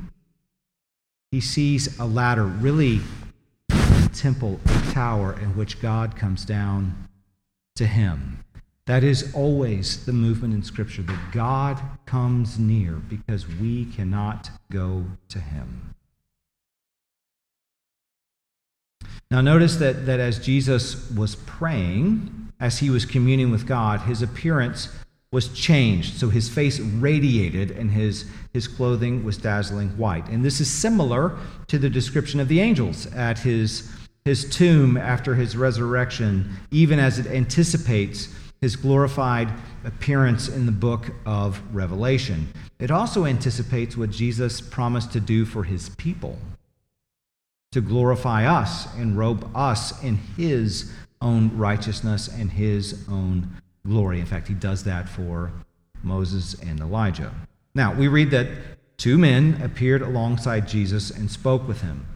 He 1.30 1.40
sees 1.40 1.98
a 1.98 2.04
ladder, 2.04 2.44
really 2.44 3.00
a 3.70 4.10
temple, 4.12 4.60
a 4.66 4.92
tower 4.92 5.38
in 5.40 5.56
which 5.56 5.80
God 5.80 6.16
comes 6.16 6.44
down 6.44 7.08
to 7.76 7.86
him. 7.86 8.44
That 8.86 9.04
is 9.04 9.34
always 9.34 10.06
the 10.06 10.14
movement 10.14 10.54
in 10.54 10.62
Scripture 10.62 11.02
that 11.02 11.32
God 11.32 11.80
comes 12.06 12.58
near 12.58 12.92
because 12.92 13.46
we 13.46 13.84
cannot 13.86 14.50
go 14.70 15.04
to 15.28 15.38
him. 15.38 15.94
Now, 19.30 19.42
notice 19.42 19.76
that, 19.76 20.06
that 20.06 20.20
as 20.20 20.38
Jesus 20.38 21.10
was 21.10 21.36
praying, 21.36 22.47
as 22.60 22.78
he 22.78 22.90
was 22.90 23.04
communing 23.04 23.50
with 23.50 23.66
God, 23.66 24.00
his 24.00 24.22
appearance 24.22 24.88
was 25.30 25.48
changed. 25.48 26.18
So 26.18 26.30
his 26.30 26.48
face 26.48 26.80
radiated 26.80 27.70
and 27.70 27.90
his, 27.90 28.24
his 28.52 28.66
clothing 28.66 29.24
was 29.24 29.36
dazzling 29.36 29.90
white. 29.90 30.26
And 30.28 30.44
this 30.44 30.60
is 30.60 30.70
similar 30.70 31.36
to 31.66 31.78
the 31.78 31.90
description 31.90 32.40
of 32.40 32.48
the 32.48 32.60
angels 32.60 33.06
at 33.14 33.38
his, 33.38 33.90
his 34.24 34.48
tomb 34.48 34.96
after 34.96 35.34
his 35.34 35.56
resurrection, 35.56 36.56
even 36.70 36.98
as 36.98 37.18
it 37.18 37.26
anticipates 37.26 38.34
his 38.60 38.74
glorified 38.74 39.52
appearance 39.84 40.48
in 40.48 40.66
the 40.66 40.72
book 40.72 41.10
of 41.26 41.62
Revelation. 41.72 42.48
It 42.78 42.90
also 42.90 43.24
anticipates 43.24 43.96
what 43.96 44.10
Jesus 44.10 44.60
promised 44.60 45.12
to 45.12 45.20
do 45.20 45.44
for 45.44 45.64
his 45.64 45.90
people 45.90 46.38
to 47.72 47.80
glorify 47.80 48.46
us 48.46 48.92
and 48.96 49.16
robe 49.16 49.48
us 49.54 50.02
in 50.02 50.16
his 50.36 50.90
own 51.20 51.56
righteousness 51.56 52.28
and 52.28 52.50
his 52.50 53.04
own 53.08 53.48
glory. 53.86 54.20
In 54.20 54.26
fact, 54.26 54.48
he 54.48 54.54
does 54.54 54.84
that 54.84 55.08
for 55.08 55.52
Moses 56.02 56.54
and 56.54 56.80
Elijah. 56.80 57.32
Now, 57.74 57.94
we 57.94 58.08
read 58.08 58.30
that 58.30 58.48
two 58.96 59.18
men 59.18 59.60
appeared 59.62 60.02
alongside 60.02 60.68
Jesus 60.68 61.10
and 61.10 61.30
spoke 61.30 61.66
with 61.66 61.82
him. 61.82 62.06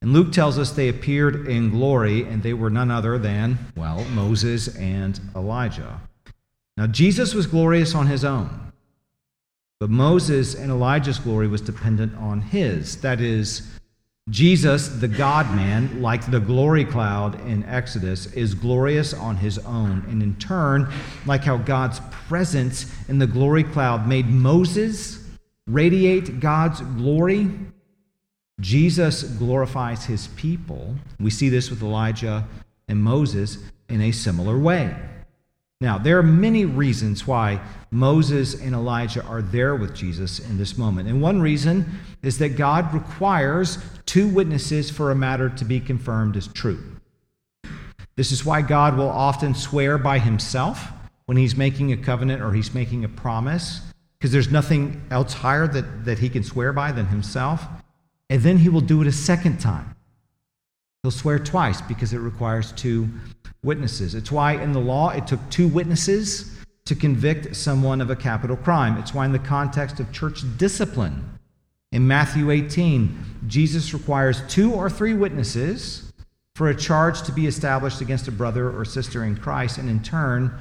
And 0.00 0.12
Luke 0.12 0.32
tells 0.32 0.58
us 0.58 0.72
they 0.72 0.88
appeared 0.88 1.46
in 1.46 1.70
glory, 1.70 2.24
and 2.24 2.42
they 2.42 2.54
were 2.54 2.70
none 2.70 2.90
other 2.90 3.18
than, 3.18 3.58
well, 3.76 4.04
Moses 4.06 4.74
and 4.76 5.20
Elijah. 5.36 6.00
Now, 6.76 6.88
Jesus 6.88 7.34
was 7.34 7.46
glorious 7.46 7.94
on 7.94 8.08
his 8.08 8.24
own, 8.24 8.72
but 9.78 9.90
Moses 9.90 10.54
and 10.54 10.72
Elijah's 10.72 11.20
glory 11.20 11.46
was 11.46 11.60
dependent 11.60 12.16
on 12.16 12.40
his. 12.40 13.00
That 13.02 13.20
is, 13.20 13.68
Jesus, 14.30 14.88
the 14.88 15.08
God 15.08 15.52
man, 15.54 16.00
like 16.00 16.30
the 16.30 16.38
glory 16.38 16.84
cloud 16.84 17.40
in 17.46 17.64
Exodus, 17.64 18.26
is 18.32 18.54
glorious 18.54 19.12
on 19.12 19.36
his 19.36 19.58
own. 19.58 20.04
And 20.08 20.22
in 20.22 20.36
turn, 20.36 20.88
like 21.26 21.42
how 21.42 21.56
God's 21.56 22.00
presence 22.28 22.86
in 23.08 23.18
the 23.18 23.26
glory 23.26 23.64
cloud 23.64 24.06
made 24.06 24.28
Moses 24.28 25.18
radiate 25.66 26.40
God's 26.40 26.80
glory, 26.80 27.50
Jesus 28.60 29.24
glorifies 29.24 30.04
his 30.04 30.28
people. 30.28 30.94
We 31.18 31.30
see 31.30 31.48
this 31.48 31.68
with 31.68 31.82
Elijah 31.82 32.46
and 32.88 33.02
Moses 33.02 33.58
in 33.88 34.00
a 34.00 34.12
similar 34.12 34.58
way. 34.58 34.94
Now, 35.82 35.98
there 35.98 36.16
are 36.16 36.22
many 36.22 36.64
reasons 36.64 37.26
why 37.26 37.60
Moses 37.90 38.54
and 38.54 38.72
Elijah 38.72 39.26
are 39.26 39.42
there 39.42 39.74
with 39.74 39.96
Jesus 39.96 40.38
in 40.38 40.56
this 40.56 40.78
moment. 40.78 41.08
And 41.08 41.20
one 41.20 41.42
reason 41.42 41.98
is 42.22 42.38
that 42.38 42.50
God 42.50 42.94
requires 42.94 43.78
two 44.06 44.28
witnesses 44.28 44.92
for 44.92 45.10
a 45.10 45.16
matter 45.16 45.48
to 45.48 45.64
be 45.64 45.80
confirmed 45.80 46.36
as 46.36 46.46
true. 46.46 46.78
This 48.14 48.30
is 48.30 48.44
why 48.44 48.62
God 48.62 48.96
will 48.96 49.08
often 49.08 49.56
swear 49.56 49.98
by 49.98 50.20
himself 50.20 50.86
when 51.26 51.36
he's 51.36 51.56
making 51.56 51.90
a 51.90 51.96
covenant 51.96 52.42
or 52.42 52.52
he's 52.52 52.72
making 52.72 53.04
a 53.04 53.08
promise, 53.08 53.80
because 54.20 54.30
there's 54.30 54.52
nothing 54.52 55.02
else 55.10 55.32
higher 55.32 55.66
that, 55.66 56.04
that 56.04 56.20
he 56.20 56.28
can 56.28 56.44
swear 56.44 56.72
by 56.72 56.92
than 56.92 57.06
himself. 57.06 57.66
and 58.30 58.40
then 58.42 58.58
he 58.58 58.68
will 58.68 58.80
do 58.80 59.02
it 59.02 59.08
a 59.08 59.12
second 59.12 59.58
time. 59.58 59.96
He'll 61.02 61.10
swear 61.10 61.40
twice 61.40 61.80
because 61.80 62.12
it 62.12 62.18
requires 62.18 62.70
two 62.70 63.08
witnesses. 63.64 64.14
It's 64.14 64.32
why 64.32 64.54
in 64.54 64.72
the 64.72 64.80
law 64.80 65.10
it 65.10 65.26
took 65.26 65.40
two 65.50 65.68
witnesses 65.68 66.58
to 66.84 66.94
convict 66.94 67.54
someone 67.54 68.00
of 68.00 68.10
a 68.10 68.16
capital 68.16 68.56
crime. 68.56 68.98
It's 68.98 69.14
why, 69.14 69.24
in 69.24 69.32
the 69.32 69.38
context 69.38 70.00
of 70.00 70.10
church 70.12 70.42
discipline, 70.56 71.38
in 71.92 72.08
Matthew 72.08 72.50
18, 72.50 73.42
Jesus 73.46 73.92
requires 73.92 74.42
two 74.48 74.72
or 74.72 74.88
three 74.90 75.14
witnesses 75.14 76.12
for 76.56 76.68
a 76.68 76.74
charge 76.74 77.22
to 77.22 77.32
be 77.32 77.46
established 77.46 78.00
against 78.00 78.28
a 78.28 78.32
brother 78.32 78.70
or 78.76 78.84
sister 78.84 79.24
in 79.24 79.36
Christ, 79.36 79.78
and 79.78 79.88
in 79.88 80.02
turn, 80.02 80.52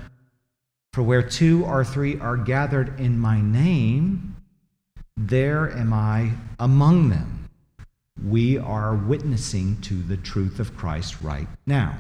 for 0.94 1.04
where 1.04 1.24
two 1.24 1.66
or 1.66 1.84
three 1.84 2.20
are 2.20 2.38
gathered 2.38 3.00
in 3.00 3.18
my 3.18 3.42
name, 3.42 4.36
there 5.18 5.72
am 5.72 5.94
I 5.94 6.32
among 6.60 7.10
them. 7.10 7.50
We 8.24 8.58
are 8.58 8.94
witnessing 8.94 9.82
to 9.82 9.96
the 9.96 10.18
truth 10.18 10.60
of 10.60 10.76
Christ 10.78 11.22
right 11.22 11.48
now. 11.66 11.98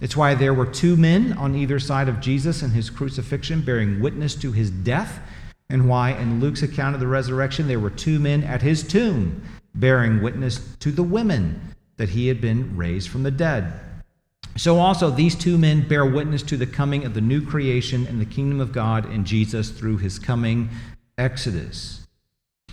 It's 0.00 0.16
why 0.16 0.34
there 0.34 0.54
were 0.54 0.66
two 0.66 0.96
men 0.96 1.34
on 1.34 1.54
either 1.54 1.78
side 1.78 2.08
of 2.08 2.20
Jesus 2.20 2.62
and 2.62 2.72
his 2.72 2.88
crucifixion 2.88 3.60
bearing 3.60 4.00
witness 4.00 4.34
to 4.36 4.52
his 4.52 4.70
death, 4.70 5.20
and 5.68 5.88
why 5.88 6.12
in 6.12 6.40
Luke's 6.40 6.62
account 6.62 6.94
of 6.94 7.00
the 7.00 7.06
resurrection 7.06 7.68
there 7.68 7.80
were 7.80 7.90
two 7.90 8.18
men 8.18 8.42
at 8.42 8.62
his 8.62 8.82
tomb 8.82 9.42
bearing 9.74 10.22
witness 10.22 10.74
to 10.80 10.90
the 10.90 11.02
women 11.02 11.74
that 11.96 12.08
he 12.08 12.28
had 12.28 12.40
been 12.40 12.76
raised 12.76 13.08
from 13.08 13.22
the 13.22 13.30
dead. 13.30 13.72
So 14.56 14.78
also 14.78 15.10
these 15.10 15.36
two 15.36 15.58
men 15.58 15.86
bear 15.86 16.04
witness 16.04 16.42
to 16.44 16.56
the 16.56 16.66
coming 16.66 17.04
of 17.04 17.14
the 17.14 17.20
new 17.20 17.44
creation 17.44 18.06
and 18.06 18.20
the 18.20 18.24
kingdom 18.24 18.60
of 18.60 18.72
God 18.72 19.10
in 19.12 19.24
Jesus 19.24 19.70
through 19.70 19.98
his 19.98 20.18
coming 20.18 20.70
exodus. 21.18 22.06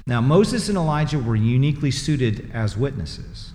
Now 0.05 0.21
Moses 0.21 0.69
and 0.69 0.77
Elijah 0.77 1.19
were 1.19 1.35
uniquely 1.35 1.91
suited 1.91 2.49
as 2.53 2.77
witnesses. 2.77 3.53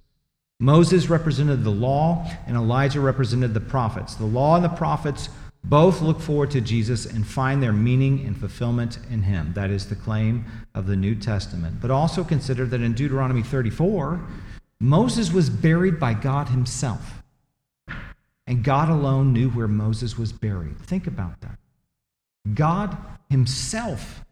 Moses 0.63 1.11
represented 1.11 1.65
the 1.65 1.71
law, 1.71 2.25
and 2.47 2.57
Elijah 2.57 3.01
represented 3.01 3.53
the 3.53 3.59
prophets. 3.59 4.15
The 4.15 4.25
law 4.25 4.55
and 4.55 4.65
the 4.65 4.69
prophets 4.69 5.29
both 5.65 6.01
look 6.01 6.21
forward 6.21 6.53
to 6.53 6.61
Jesus 6.61 7.05
and 7.05 7.27
find 7.27 7.61
their 7.61 7.73
meaning 7.73 8.25
and 8.25 8.37
fulfillment 8.37 9.01
in 9.11 9.23
him. 9.23 9.53
That 9.55 9.71
is 9.71 9.89
the 9.89 9.97
claim 9.97 10.45
of 10.77 10.87
the 10.87 10.95
New 10.95 11.17
Testament. 11.17 11.81
But 11.81 11.91
also 11.91 12.23
consider 12.23 12.65
that 12.67 12.81
in 12.81 12.93
Deuteronomy 12.93 13.43
34, 13.43 14.21
Moses 14.79 15.33
was 15.33 15.51
buried 15.51 15.99
by 15.99 16.15
God 16.15 16.51
himself. 16.51 17.25
And 18.47 18.63
God 18.63 18.89
alone 18.89 19.33
knew 19.33 19.51
where 19.51 19.67
Moses 19.67 20.17
was 20.17 20.33
buried. 20.33 20.79
Think 20.79 21.09
about 21.09 21.41
that. 21.41 21.59
God 22.55 22.97
himself 23.29 24.25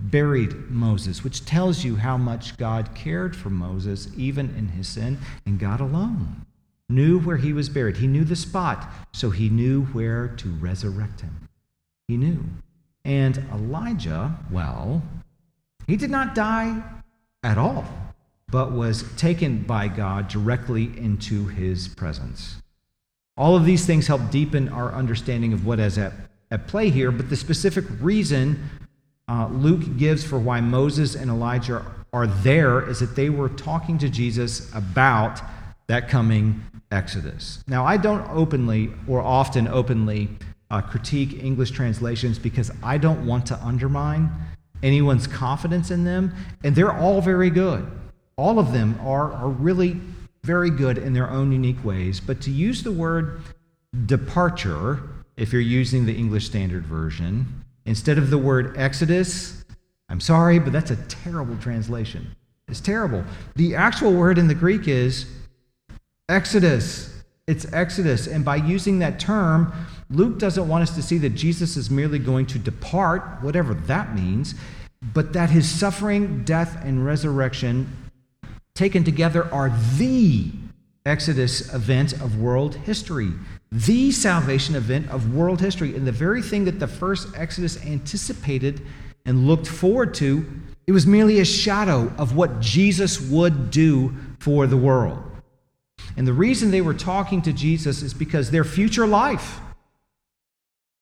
buried 0.00 0.70
Moses, 0.70 1.24
which 1.24 1.44
tells 1.44 1.84
you 1.84 1.96
how 1.96 2.16
much 2.16 2.56
God 2.56 2.94
cared 2.94 3.34
for 3.34 3.50
Moses, 3.50 4.08
even 4.16 4.54
in 4.56 4.68
his 4.68 4.88
sin, 4.88 5.18
and 5.44 5.58
God 5.58 5.80
alone 5.80 6.46
knew 6.88 7.18
where 7.18 7.36
he 7.36 7.52
was 7.52 7.68
buried. 7.68 7.96
He 7.96 8.06
knew 8.06 8.24
the 8.24 8.36
spot, 8.36 8.88
so 9.12 9.30
he 9.30 9.48
knew 9.48 9.84
where 9.86 10.28
to 10.28 10.48
resurrect 10.48 11.20
him. 11.20 11.48
He 12.08 12.16
knew. 12.16 12.44
And 13.04 13.38
Elijah, 13.52 14.36
well, 14.50 15.02
he 15.86 15.96
did 15.96 16.10
not 16.10 16.34
die 16.34 16.82
at 17.42 17.58
all, 17.58 17.84
but 18.48 18.72
was 18.72 19.04
taken 19.16 19.62
by 19.62 19.88
God 19.88 20.28
directly 20.28 20.84
into 20.96 21.46
his 21.46 21.88
presence. 21.88 22.56
All 23.36 23.56
of 23.56 23.64
these 23.64 23.84
things 23.84 24.06
help 24.06 24.30
deepen 24.30 24.68
our 24.68 24.92
understanding 24.92 25.52
of 25.52 25.66
what 25.66 25.78
is 25.78 25.98
at, 25.98 26.12
at 26.50 26.66
play 26.66 26.90
here, 26.90 27.10
but 27.10 27.28
the 27.28 27.36
specific 27.36 27.84
reason 28.00 28.68
uh, 29.28 29.48
Luke 29.52 29.96
gives 29.96 30.24
for 30.24 30.38
why 30.38 30.60
Moses 30.60 31.14
and 31.14 31.30
Elijah 31.30 31.84
are 32.12 32.26
there 32.26 32.88
is 32.88 33.00
that 33.00 33.16
they 33.16 33.28
were 33.28 33.48
talking 33.48 33.98
to 33.98 34.08
Jesus 34.08 34.72
about 34.74 35.40
that 35.88 36.08
coming 36.08 36.62
Exodus. 36.90 37.64
Now, 37.66 37.84
I 37.84 37.96
don't 37.96 38.26
openly 38.30 38.92
or 39.08 39.20
often 39.20 39.66
openly 39.66 40.28
uh, 40.70 40.80
critique 40.80 41.42
English 41.42 41.72
translations 41.72 42.38
because 42.38 42.70
I 42.82 42.98
don't 42.98 43.26
want 43.26 43.46
to 43.46 43.56
undermine 43.62 44.30
anyone's 44.82 45.26
confidence 45.26 45.90
in 45.90 46.04
them, 46.04 46.34
and 46.62 46.74
they're 46.74 46.92
all 46.92 47.20
very 47.20 47.50
good. 47.50 47.86
All 48.36 48.58
of 48.58 48.72
them 48.72 48.98
are, 49.02 49.32
are 49.32 49.48
really 49.48 50.00
very 50.44 50.70
good 50.70 50.98
in 50.98 51.12
their 51.12 51.28
own 51.28 51.50
unique 51.50 51.82
ways. 51.84 52.20
But 52.20 52.40
to 52.42 52.50
use 52.50 52.82
the 52.82 52.92
word 52.92 53.40
departure, 54.06 55.02
if 55.36 55.52
you're 55.52 55.62
using 55.62 56.06
the 56.06 56.14
English 56.14 56.46
Standard 56.46 56.84
Version, 56.84 57.64
Instead 57.86 58.18
of 58.18 58.30
the 58.30 58.38
word 58.38 58.76
Exodus, 58.76 59.64
I'm 60.08 60.20
sorry, 60.20 60.58
but 60.58 60.72
that's 60.72 60.90
a 60.90 60.96
terrible 60.96 61.56
translation. 61.58 62.34
It's 62.68 62.80
terrible. 62.80 63.24
The 63.54 63.76
actual 63.76 64.12
word 64.12 64.38
in 64.38 64.48
the 64.48 64.54
Greek 64.54 64.88
is 64.88 65.26
Exodus. 66.28 67.22
It's 67.46 67.72
Exodus. 67.72 68.26
And 68.26 68.44
by 68.44 68.56
using 68.56 68.98
that 68.98 69.20
term, 69.20 69.72
Luke 70.10 70.38
doesn't 70.38 70.66
want 70.66 70.82
us 70.82 70.94
to 70.96 71.02
see 71.02 71.18
that 71.18 71.30
Jesus 71.30 71.76
is 71.76 71.90
merely 71.90 72.18
going 72.18 72.46
to 72.46 72.58
depart, 72.58 73.38
whatever 73.40 73.74
that 73.74 74.14
means, 74.14 74.56
but 75.14 75.32
that 75.32 75.50
his 75.50 75.68
suffering, 75.68 76.42
death, 76.42 76.78
and 76.84 77.06
resurrection 77.06 77.92
taken 78.74 79.04
together 79.04 79.52
are 79.54 79.72
the 79.96 80.50
Exodus 81.04 81.72
event 81.72 82.12
of 82.14 82.40
world 82.40 82.74
history 82.74 83.30
the 83.72 84.12
salvation 84.12 84.74
event 84.74 85.10
of 85.10 85.34
world 85.34 85.60
history 85.60 85.96
and 85.96 86.06
the 86.06 86.12
very 86.12 86.42
thing 86.42 86.64
that 86.66 86.78
the 86.78 86.86
first 86.86 87.28
Exodus 87.36 87.84
anticipated 87.84 88.80
and 89.24 89.46
looked 89.46 89.66
forward 89.66 90.14
to. 90.14 90.46
It 90.86 90.92
was 90.92 91.06
merely 91.06 91.40
a 91.40 91.44
shadow 91.44 92.12
of 92.16 92.36
what 92.36 92.60
Jesus 92.60 93.20
would 93.20 93.70
do 93.70 94.14
for 94.38 94.66
the 94.66 94.76
world. 94.76 95.22
And 96.16 96.26
the 96.26 96.32
reason 96.32 96.70
they 96.70 96.80
were 96.80 96.94
talking 96.94 97.42
to 97.42 97.52
Jesus 97.52 98.02
is 98.02 98.14
because 98.14 98.50
their 98.50 98.64
future 98.64 99.06
life, 99.06 99.58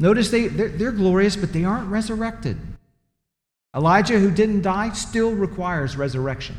notice 0.01 0.31
they, 0.31 0.49
they're, 0.49 0.71
they're 0.71 0.93
glorious, 0.93 1.37
but 1.37 1.53
they 1.53 1.65
aren't 1.65 1.89
resurrected. 1.89 2.57
Elijah, 3.77 4.19
who 4.19 4.31
didn't 4.31 4.63
die, 4.63 4.91
still 4.93 5.33
requires 5.33 5.97
resurrection. 5.97 6.57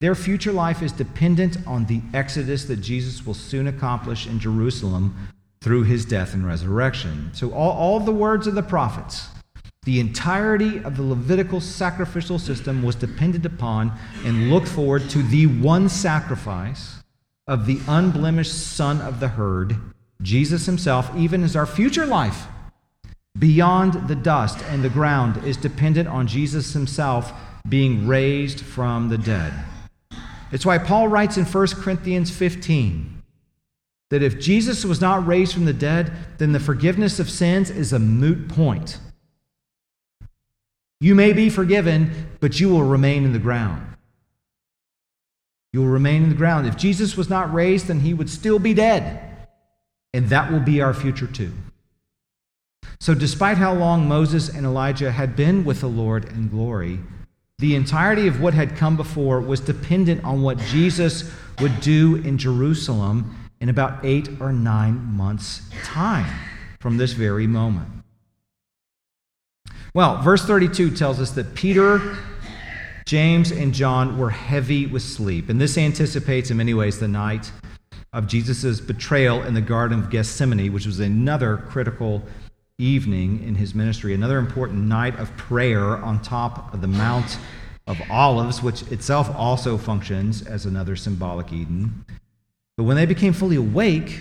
Their 0.00 0.14
future 0.14 0.52
life 0.52 0.82
is 0.82 0.92
dependent 0.92 1.58
on 1.66 1.84
the 1.84 2.00
exodus 2.14 2.64
that 2.64 2.80
Jesus 2.80 3.26
will 3.26 3.34
soon 3.34 3.66
accomplish 3.66 4.26
in 4.26 4.40
Jerusalem 4.40 5.28
through 5.60 5.82
his 5.82 6.06
death 6.06 6.32
and 6.32 6.46
resurrection. 6.46 7.30
So, 7.34 7.52
all, 7.52 7.72
all 7.72 8.00
the 8.00 8.12
words 8.12 8.46
of 8.46 8.54
the 8.54 8.62
prophets, 8.62 9.28
the 9.84 10.00
entirety 10.00 10.82
of 10.84 10.96
the 10.96 11.02
Levitical 11.02 11.60
sacrificial 11.60 12.38
system 12.38 12.82
was 12.82 12.94
dependent 12.94 13.44
upon 13.44 13.92
and 14.24 14.50
looked 14.50 14.68
forward 14.68 15.10
to 15.10 15.22
the 15.22 15.46
one 15.46 15.88
sacrifice 15.88 17.02
of 17.46 17.66
the 17.66 17.80
unblemished 17.86 18.54
son 18.54 19.02
of 19.02 19.20
the 19.20 19.28
herd, 19.28 19.76
Jesus 20.22 20.64
himself, 20.64 21.14
even 21.14 21.42
as 21.42 21.56
our 21.56 21.66
future 21.66 22.06
life 22.06 22.46
beyond 23.38 24.08
the 24.08 24.14
dust 24.14 24.58
and 24.68 24.82
the 24.82 24.88
ground 24.88 25.44
is 25.44 25.56
dependent 25.56 26.08
on 26.08 26.26
Jesus 26.26 26.72
himself 26.72 27.32
being 27.68 28.06
raised 28.06 28.60
from 28.60 29.08
the 29.08 29.18
dead. 29.18 29.52
It's 30.52 30.66
why 30.66 30.78
Paul 30.78 31.08
writes 31.08 31.36
in 31.36 31.44
1 31.44 31.66
Corinthians 31.68 32.30
15 32.30 33.22
that 34.10 34.22
if 34.22 34.40
Jesus 34.40 34.84
was 34.84 35.00
not 35.00 35.26
raised 35.26 35.54
from 35.54 35.64
the 35.64 35.72
dead, 35.72 36.12
then 36.38 36.52
the 36.52 36.60
forgiveness 36.60 37.20
of 37.20 37.30
sins 37.30 37.70
is 37.70 37.92
a 37.92 37.98
moot 37.98 38.48
point. 38.48 38.98
You 41.00 41.14
may 41.14 41.32
be 41.32 41.48
forgiven, 41.48 42.28
but 42.40 42.60
you 42.60 42.68
will 42.68 42.82
remain 42.82 43.24
in 43.24 43.32
the 43.32 43.38
ground. 43.38 43.86
You 45.72 45.80
will 45.80 45.88
remain 45.88 46.24
in 46.24 46.28
the 46.28 46.34
ground. 46.34 46.66
If 46.66 46.76
Jesus 46.76 47.16
was 47.16 47.30
not 47.30 47.54
raised, 47.54 47.86
then 47.86 48.00
he 48.00 48.12
would 48.12 48.28
still 48.28 48.58
be 48.58 48.74
dead. 48.74 49.26
And 50.12 50.28
that 50.28 50.50
will 50.50 50.60
be 50.60 50.80
our 50.82 50.92
future 50.92 51.28
too. 51.28 51.52
So, 52.98 53.14
despite 53.14 53.56
how 53.56 53.72
long 53.72 54.08
Moses 54.08 54.48
and 54.48 54.66
Elijah 54.66 55.12
had 55.12 55.36
been 55.36 55.64
with 55.64 55.80
the 55.80 55.88
Lord 55.88 56.24
in 56.26 56.48
glory, 56.48 56.98
the 57.60 57.74
entirety 57.74 58.26
of 58.26 58.40
what 58.40 58.54
had 58.54 58.76
come 58.76 58.96
before 58.96 59.40
was 59.40 59.60
dependent 59.60 60.24
on 60.24 60.42
what 60.42 60.58
Jesus 60.58 61.30
would 61.60 61.80
do 61.80 62.16
in 62.16 62.38
Jerusalem 62.38 63.36
in 63.60 63.68
about 63.68 64.04
eight 64.04 64.28
or 64.40 64.52
nine 64.52 64.96
months' 65.14 65.62
time 65.84 66.26
from 66.80 66.96
this 66.96 67.12
very 67.12 67.46
moment. 67.46 67.88
Well, 69.92 70.22
verse 70.22 70.44
32 70.44 70.96
tells 70.96 71.20
us 71.20 71.32
that 71.32 71.54
Peter, 71.54 72.16
James, 73.04 73.50
and 73.50 73.74
John 73.74 74.18
were 74.18 74.30
heavy 74.30 74.86
with 74.86 75.02
sleep. 75.02 75.48
And 75.48 75.60
this 75.60 75.76
anticipates, 75.76 76.50
in 76.50 76.56
many 76.56 76.72
ways, 76.72 76.98
the 76.98 77.08
night 77.08 77.52
of 78.12 78.26
Jesus' 78.26 78.80
betrayal 78.80 79.42
in 79.42 79.52
the 79.54 79.60
Garden 79.60 79.98
of 79.98 80.10
Gethsemane, 80.10 80.72
which 80.72 80.86
was 80.86 80.98
another 80.98 81.58
critical 81.58 82.22
evening 82.80 83.42
in 83.46 83.54
his 83.54 83.74
ministry, 83.74 84.14
another 84.14 84.38
important 84.38 84.80
night 84.80 85.18
of 85.18 85.36
prayer 85.36 85.98
on 85.98 86.20
top 86.22 86.72
of 86.72 86.80
the 86.80 86.88
Mount 86.88 87.38
of 87.86 88.00
Olives, 88.10 88.62
which 88.62 88.82
itself 88.90 89.34
also 89.34 89.76
functions 89.76 90.42
as 90.46 90.66
another 90.66 90.96
symbolic 90.96 91.52
Eden. 91.52 92.04
But 92.76 92.84
when 92.84 92.96
they 92.96 93.06
became 93.06 93.32
fully 93.32 93.56
awake, 93.56 94.20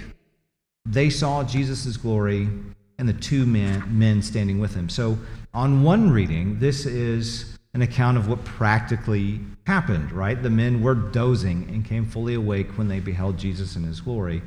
they 0.85 1.09
saw 1.09 1.43
Jesus' 1.43 1.95
glory 1.97 2.49
and 2.97 3.07
the 3.07 3.13
two 3.13 3.45
men, 3.45 3.83
men 3.97 4.21
standing 4.21 4.59
with 4.59 4.75
him. 4.75 4.89
So, 4.89 5.17
on 5.53 5.83
one 5.83 6.11
reading, 6.11 6.59
this 6.59 6.85
is 6.85 7.57
an 7.73 7.81
account 7.81 8.17
of 8.17 8.27
what 8.27 8.43
practically 8.43 9.39
happened, 9.65 10.11
right? 10.11 10.41
The 10.41 10.49
men 10.49 10.81
were 10.81 10.95
dozing 10.95 11.67
and 11.69 11.85
came 11.85 12.05
fully 12.05 12.33
awake 12.33 12.77
when 12.77 12.87
they 12.87 12.99
beheld 12.99 13.37
Jesus 13.37 13.75
in 13.75 13.83
his 13.83 14.01
glory. 14.01 14.41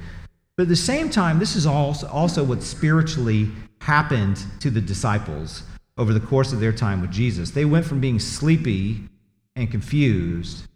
But 0.57 0.65
at 0.65 0.69
the 0.69 0.77
same 0.77 1.09
time, 1.09 1.39
this 1.39 1.57
is 1.57 1.67
also, 1.67 2.07
also 2.09 2.45
what 2.45 2.63
spiritually 2.63 3.49
happened 3.83 4.45
to 4.61 4.71
the 4.71 4.81
disciples 4.81 5.65
over 5.99 6.13
the 6.13 6.21
course 6.21 6.53
of 6.53 6.61
their 6.61 6.73
time 6.73 7.01
with 7.01 7.11
Jesus. 7.11 7.51
They 7.51 7.65
went 7.65 7.85
from 7.85 8.01
being 8.01 8.19
sleepy 8.19 9.09
and 9.57 9.71
confused 9.71 10.67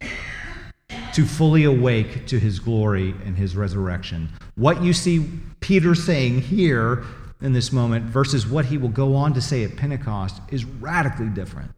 to 1.15 1.25
fully 1.25 1.65
awake 1.65 2.27
to 2.27 2.39
his 2.39 2.59
glory 2.59 3.15
and 3.25 3.37
his 3.37 3.57
resurrection. 3.57 4.29
What 4.57 4.83
you 4.83 4.93
see 4.93 5.31
Peter 5.61 5.95
saying 5.95 6.43
here 6.43 7.05
in 7.41 7.53
this 7.53 7.73
moment 7.73 8.07
versus 8.07 8.47
what 8.47 8.67
he 8.67 8.77
will 8.77 8.89
go 8.89 9.15
on 9.15 9.33
to 9.35 9.41
say 9.41 9.65
at 9.65 9.77
Pentecost 9.77 10.41
is 10.51 10.65
radically 10.65 11.29
different. 11.29 11.71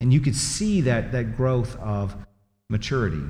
And 0.00 0.12
you 0.12 0.20
could 0.20 0.36
see 0.36 0.82
that, 0.82 1.12
that 1.12 1.36
growth 1.36 1.76
of 1.80 2.14
maturity. 2.68 3.22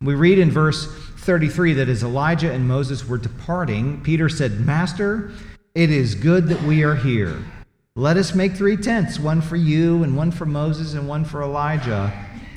We 0.00 0.14
read 0.14 0.38
in 0.38 0.50
verse 0.50 0.86
33 1.18 1.74
that 1.74 1.88
as 1.88 2.02
Elijah 2.02 2.52
and 2.52 2.66
Moses 2.68 3.06
were 3.06 3.18
departing, 3.18 4.00
Peter 4.02 4.28
said, 4.28 4.60
Master, 4.60 5.32
it 5.74 5.90
is 5.90 6.14
good 6.14 6.48
that 6.48 6.62
we 6.62 6.84
are 6.84 6.94
here. 6.94 7.42
Let 7.96 8.16
us 8.16 8.34
make 8.34 8.54
three 8.54 8.76
tents, 8.76 9.18
one 9.18 9.40
for 9.40 9.56
you, 9.56 10.02
and 10.02 10.16
one 10.16 10.30
for 10.30 10.46
Moses, 10.46 10.94
and 10.94 11.08
one 11.08 11.24
for 11.24 11.42
Elijah. 11.42 12.12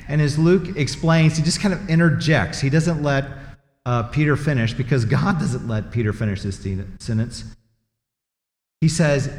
And 0.08 0.20
as 0.20 0.38
Luke 0.38 0.76
explains, 0.76 1.36
he 1.36 1.42
just 1.42 1.60
kind 1.60 1.74
of 1.74 1.88
interjects. 1.88 2.60
He 2.60 2.70
doesn't 2.70 3.02
let 3.02 3.26
uh, 3.86 4.04
Peter 4.04 4.36
finish 4.36 4.72
because 4.72 5.04
God 5.04 5.38
doesn't 5.38 5.66
let 5.66 5.90
Peter 5.90 6.12
finish 6.12 6.42
this 6.42 6.60
sentence. 6.98 7.44
He 8.80 8.88
says, 8.88 9.32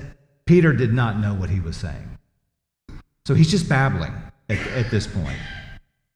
Peter 0.46 0.74
did 0.74 0.94
not 0.94 1.20
know 1.20 1.34
what 1.34 1.50
he 1.50 1.60
was 1.60 1.78
saying. 1.78 2.18
So 3.26 3.34
he's 3.34 3.52
just 3.52 3.70
babbling 3.70 4.14
at, 4.50 4.58
at 4.70 4.92
this 4.92 5.08
point. 5.08 5.38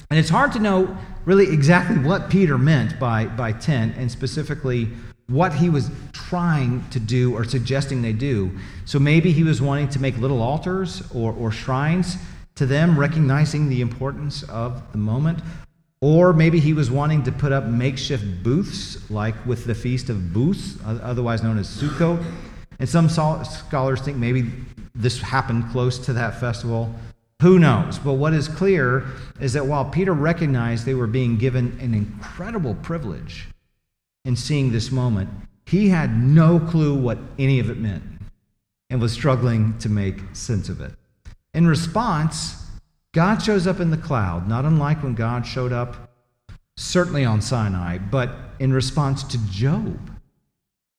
And 0.09 0.19
it's 0.19 0.29
hard 0.29 0.51
to 0.53 0.59
know 0.59 0.97
really 1.25 1.51
exactly 1.51 1.97
what 1.97 2.29
Peter 2.29 2.57
meant 2.57 2.99
by, 2.99 3.25
by 3.25 3.51
tent 3.51 3.95
and 3.97 4.11
specifically 4.11 4.89
what 5.27 5.53
he 5.53 5.69
was 5.69 5.89
trying 6.11 6.83
to 6.89 6.99
do 6.99 7.35
or 7.35 7.43
suggesting 7.43 8.01
they 8.01 8.13
do. 8.13 8.51
So 8.85 8.99
maybe 8.99 9.31
he 9.31 9.43
was 9.43 9.61
wanting 9.61 9.89
to 9.89 9.99
make 9.99 10.17
little 10.17 10.41
altars 10.41 11.03
or, 11.13 11.33
or 11.33 11.51
shrines 11.51 12.17
to 12.55 12.65
them, 12.65 12.99
recognizing 12.99 13.69
the 13.69 13.81
importance 13.81 14.43
of 14.43 14.91
the 14.91 14.97
moment. 14.97 15.39
Or 16.01 16.33
maybe 16.33 16.59
he 16.59 16.73
was 16.73 16.91
wanting 16.91 17.23
to 17.23 17.31
put 17.31 17.53
up 17.53 17.65
makeshift 17.65 18.43
booths, 18.43 19.09
like 19.09 19.33
with 19.45 19.65
the 19.65 19.73
Feast 19.73 20.09
of 20.09 20.33
Booths, 20.33 20.77
otherwise 20.85 21.41
known 21.41 21.57
as 21.57 21.67
Sukkot. 21.69 22.21
And 22.79 22.89
some 22.89 23.07
scholars 23.07 24.01
think 24.01 24.17
maybe 24.17 24.51
this 24.93 25.21
happened 25.21 25.69
close 25.71 25.97
to 25.99 26.13
that 26.13 26.39
festival. 26.39 26.93
Who 27.41 27.57
knows? 27.57 27.99
But 27.99 28.13
what 28.13 28.33
is 28.33 28.47
clear 28.47 29.05
is 29.39 29.53
that 29.53 29.65
while 29.65 29.85
Peter 29.85 30.13
recognized 30.13 30.85
they 30.85 30.93
were 30.93 31.07
being 31.07 31.37
given 31.37 31.77
an 31.79 31.93
incredible 31.93 32.75
privilege 32.75 33.47
in 34.25 34.35
seeing 34.35 34.71
this 34.71 34.91
moment, 34.91 35.29
he 35.65 35.89
had 35.89 36.21
no 36.21 36.59
clue 36.59 36.95
what 36.95 37.17
any 37.39 37.59
of 37.59 37.69
it 37.69 37.77
meant 37.77 38.03
and 38.89 39.01
was 39.01 39.11
struggling 39.11 39.77
to 39.79 39.89
make 39.89 40.19
sense 40.33 40.69
of 40.69 40.81
it. 40.81 40.93
In 41.53 41.67
response, 41.67 42.67
God 43.13 43.41
shows 43.41 43.67
up 43.67 43.79
in 43.79 43.91
the 43.91 43.97
cloud, 43.97 44.47
not 44.47 44.65
unlike 44.65 45.03
when 45.03 45.13
God 45.13 45.45
showed 45.45 45.71
up 45.71 46.11
certainly 46.77 47.23
on 47.23 47.41
Sinai, 47.41 47.97
but 47.97 48.31
in 48.59 48.73
response 48.73 49.23
to 49.23 49.37
Job, 49.49 49.99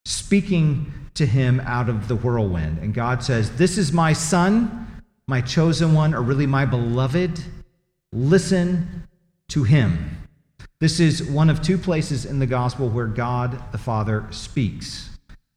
speaking 0.05 0.91
to 1.15 1.25
him 1.25 1.59
out 1.61 1.89
of 1.89 2.07
the 2.07 2.15
whirlwind. 2.15 2.79
And 2.79 2.93
God 2.93 3.23
says, 3.23 3.57
This 3.57 3.77
is 3.77 3.91
my 3.91 4.13
son, 4.13 5.01
my 5.27 5.41
chosen 5.41 5.93
one, 5.93 6.13
or 6.13 6.21
really 6.21 6.45
my 6.45 6.65
beloved. 6.65 7.41
Listen 8.13 9.07
to 9.49 9.63
him. 9.63 10.24
This 10.79 10.99
is 10.99 11.23
one 11.23 11.49
of 11.49 11.61
two 11.61 11.77
places 11.77 12.25
in 12.25 12.39
the 12.39 12.45
gospel 12.45 12.89
where 12.89 13.07
God 13.07 13.71
the 13.71 13.77
Father 13.77 14.25
speaks. 14.31 15.09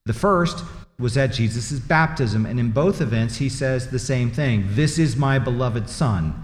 The 0.07 0.13
first 0.13 0.65
was 0.99 1.17
at 1.17 1.33
Jesus' 1.33 1.79
baptism, 1.81 2.47
and 2.47 2.59
in 2.59 2.71
both 2.71 3.01
events, 3.01 3.37
he 3.37 3.49
says 3.49 3.89
the 3.89 3.99
same 3.99 4.31
thing 4.31 4.67
This 4.71 4.99
is 4.99 5.17
my 5.17 5.39
beloved 5.39 5.89
Son. 5.89 6.35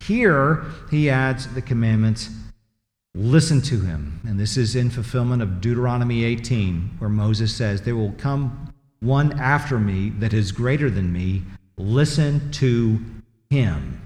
Here, 0.00 0.64
he 0.90 1.08
adds 1.08 1.52
the 1.54 1.62
commandments 1.62 2.28
listen 3.14 3.60
to 3.62 3.80
him. 3.80 4.20
And 4.26 4.38
this 4.38 4.56
is 4.56 4.76
in 4.76 4.90
fulfillment 4.90 5.42
of 5.42 5.60
Deuteronomy 5.60 6.24
18, 6.24 6.96
where 6.98 7.10
Moses 7.10 7.54
says, 7.54 7.82
There 7.82 7.96
will 7.96 8.12
come 8.12 8.72
one 9.00 9.38
after 9.38 9.78
me 9.78 10.10
that 10.18 10.32
is 10.32 10.52
greater 10.52 10.90
than 10.90 11.12
me. 11.12 11.42
Listen 11.76 12.50
to 12.52 13.00
him. 13.50 14.03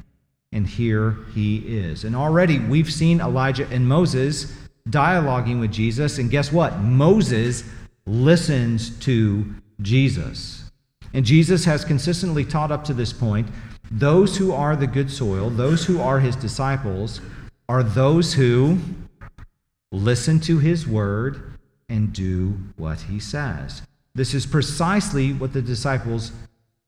And 0.53 0.67
here 0.67 1.17
he 1.35 1.59
is. 1.59 2.05
And 2.05 2.17
already 2.17 2.59
we've 2.59 2.93
seen 2.93 3.21
Elijah 3.21 3.69
and 3.69 3.87
Moses 3.87 4.53
dialoguing 4.89 5.61
with 5.61 5.73
Jesus. 5.73 6.19
And 6.19 6.31
guess 6.31 6.53
what? 6.53 6.79
Moses 6.79 7.65
listens 8.07 8.99
to 9.01 9.45
Jesus. 9.83 10.71
And 11.13 11.25
Jesus 11.25 11.65
has 11.65 11.85
consistently 11.85 12.45
taught 12.45 12.73
up 12.73 12.85
to 12.85 12.95
this 12.95 13.13
point 13.13 13.49
those 13.91 14.37
who 14.37 14.53
are 14.53 14.77
the 14.77 14.87
good 14.87 15.11
soil, 15.11 15.49
those 15.51 15.85
who 15.85 16.01
are 16.01 16.21
his 16.21 16.37
disciples, 16.37 17.21
are 17.69 17.83
those 17.83 18.35
who 18.35 18.79
listen 19.93 20.41
to 20.41 20.59
his 20.59 20.87
word 20.87 21.59
and 21.89 22.13
do 22.13 22.59
what 22.77 23.01
he 23.01 23.19
says. 23.19 23.83
This 24.15 24.35
is 24.35 24.45
precisely 24.45 25.33
what 25.33 25.53
the 25.53 25.63
disciples 25.63 26.33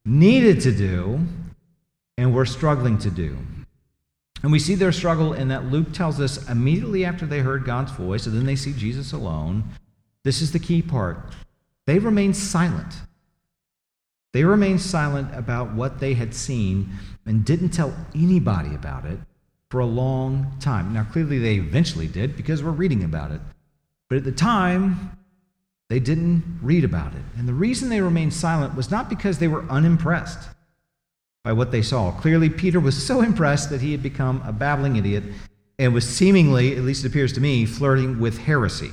needed 0.05 0.61
to 0.63 0.73
do 0.73 1.21
and 2.21 2.35
were 2.35 2.45
struggling 2.45 2.99
to 2.99 3.11
do. 3.11 3.35
And 4.43 4.53
we 4.53 4.59
see 4.59 4.75
their 4.75 4.93
struggle 4.93 5.33
in 5.33 5.49
that 5.49 5.71
Luke 5.73 5.91
tells 5.95 6.21
us 6.21 6.51
immediately 6.51 7.03
after 7.07 7.25
they 7.25 7.39
heard 7.39 7.65
God's 7.65 7.93
voice, 7.93 8.27
and 8.27 8.37
then 8.37 8.45
they 8.45 8.57
see 8.57 8.75
Jesus 8.75 9.13
alone. 9.13 9.65
This 10.23 10.43
is 10.43 10.53
the 10.53 10.59
key 10.59 10.83
part. 10.83 11.33
They 11.87 11.99
remained 11.99 12.37
silent. 12.37 12.95
They 14.35 14.45
remained 14.45 14.83
silent 14.83 15.35
about 15.35 15.73
what 15.73 15.99
they 15.99 16.13
had 16.13 16.35
seen 16.35 16.91
and 17.25 17.43
didn't 17.43 17.71
tell 17.71 17.97
anybody 18.15 18.75
about 18.75 19.07
it 19.07 19.19
for 19.71 19.81
a 19.81 19.87
long 19.87 20.53
time. 20.61 20.93
Now, 20.93 21.05
clearly, 21.05 21.39
they 21.39 21.55
eventually 21.55 22.07
did 22.07 22.37
because 22.37 22.63
we're 22.63 22.71
reading 22.71 23.03
about 23.03 23.31
it. 23.31 23.41
But 24.11 24.19
at 24.19 24.25
the 24.25 24.33
time, 24.33 25.17
they 25.89 26.01
didn't 26.01 26.61
read 26.61 26.85
about 26.85 27.15
it. 27.15 27.23
And 27.39 27.49
the 27.49 27.55
reason 27.55 27.89
they 27.89 28.03
remained 28.03 28.35
silent 28.35 28.77
was 28.77 28.91
not 28.91 29.09
because 29.09 29.39
they 29.39 29.49
were 29.49 29.65
unimpressed 29.71 30.51
by 31.45 31.53
what 31.53 31.71
they 31.71 31.83
saw. 31.83 32.13
Clearly, 32.13 32.51
Peter 32.51 32.81
was 32.81 33.07
so 33.07 33.23
impressed 33.23 33.71
that 33.71 33.81
he 33.81 33.93
had 33.93 34.03
become 34.03 34.43
a 34.45 34.53
babbling 34.53 34.97
idiot 34.97 35.25
and 35.79 35.95
was 35.95 36.09
seemingly, 36.09 36.77
at 36.77 36.83
least 36.83 37.05
it 37.05 37.09
appears 37.09 37.33
to 37.33 37.41
me, 37.41 37.65
flirting 37.65 38.21
with 38.21 38.39
heresy. 38.39 38.91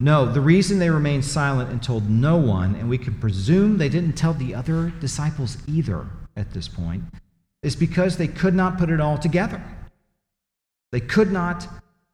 No, 0.00 0.26
the 0.26 0.40
reason 0.40 0.78
they 0.78 0.90
remained 0.90 1.24
silent 1.24 1.70
and 1.70 1.82
told 1.82 2.08
no 2.08 2.36
one, 2.36 2.74
and 2.74 2.88
we 2.88 2.98
can 2.98 3.14
presume 3.14 3.78
they 3.78 3.88
didn't 3.88 4.14
tell 4.14 4.34
the 4.34 4.54
other 4.54 4.92
disciples 5.00 5.56
either 5.66 6.06
at 6.36 6.52
this 6.52 6.68
point, 6.68 7.04
is 7.62 7.74
because 7.74 8.16
they 8.16 8.28
could 8.28 8.54
not 8.54 8.78
put 8.78 8.90
it 8.90 9.00
all 9.00 9.18
together. 9.18 9.62
They 10.92 11.00
could 11.00 11.32
not 11.32 11.66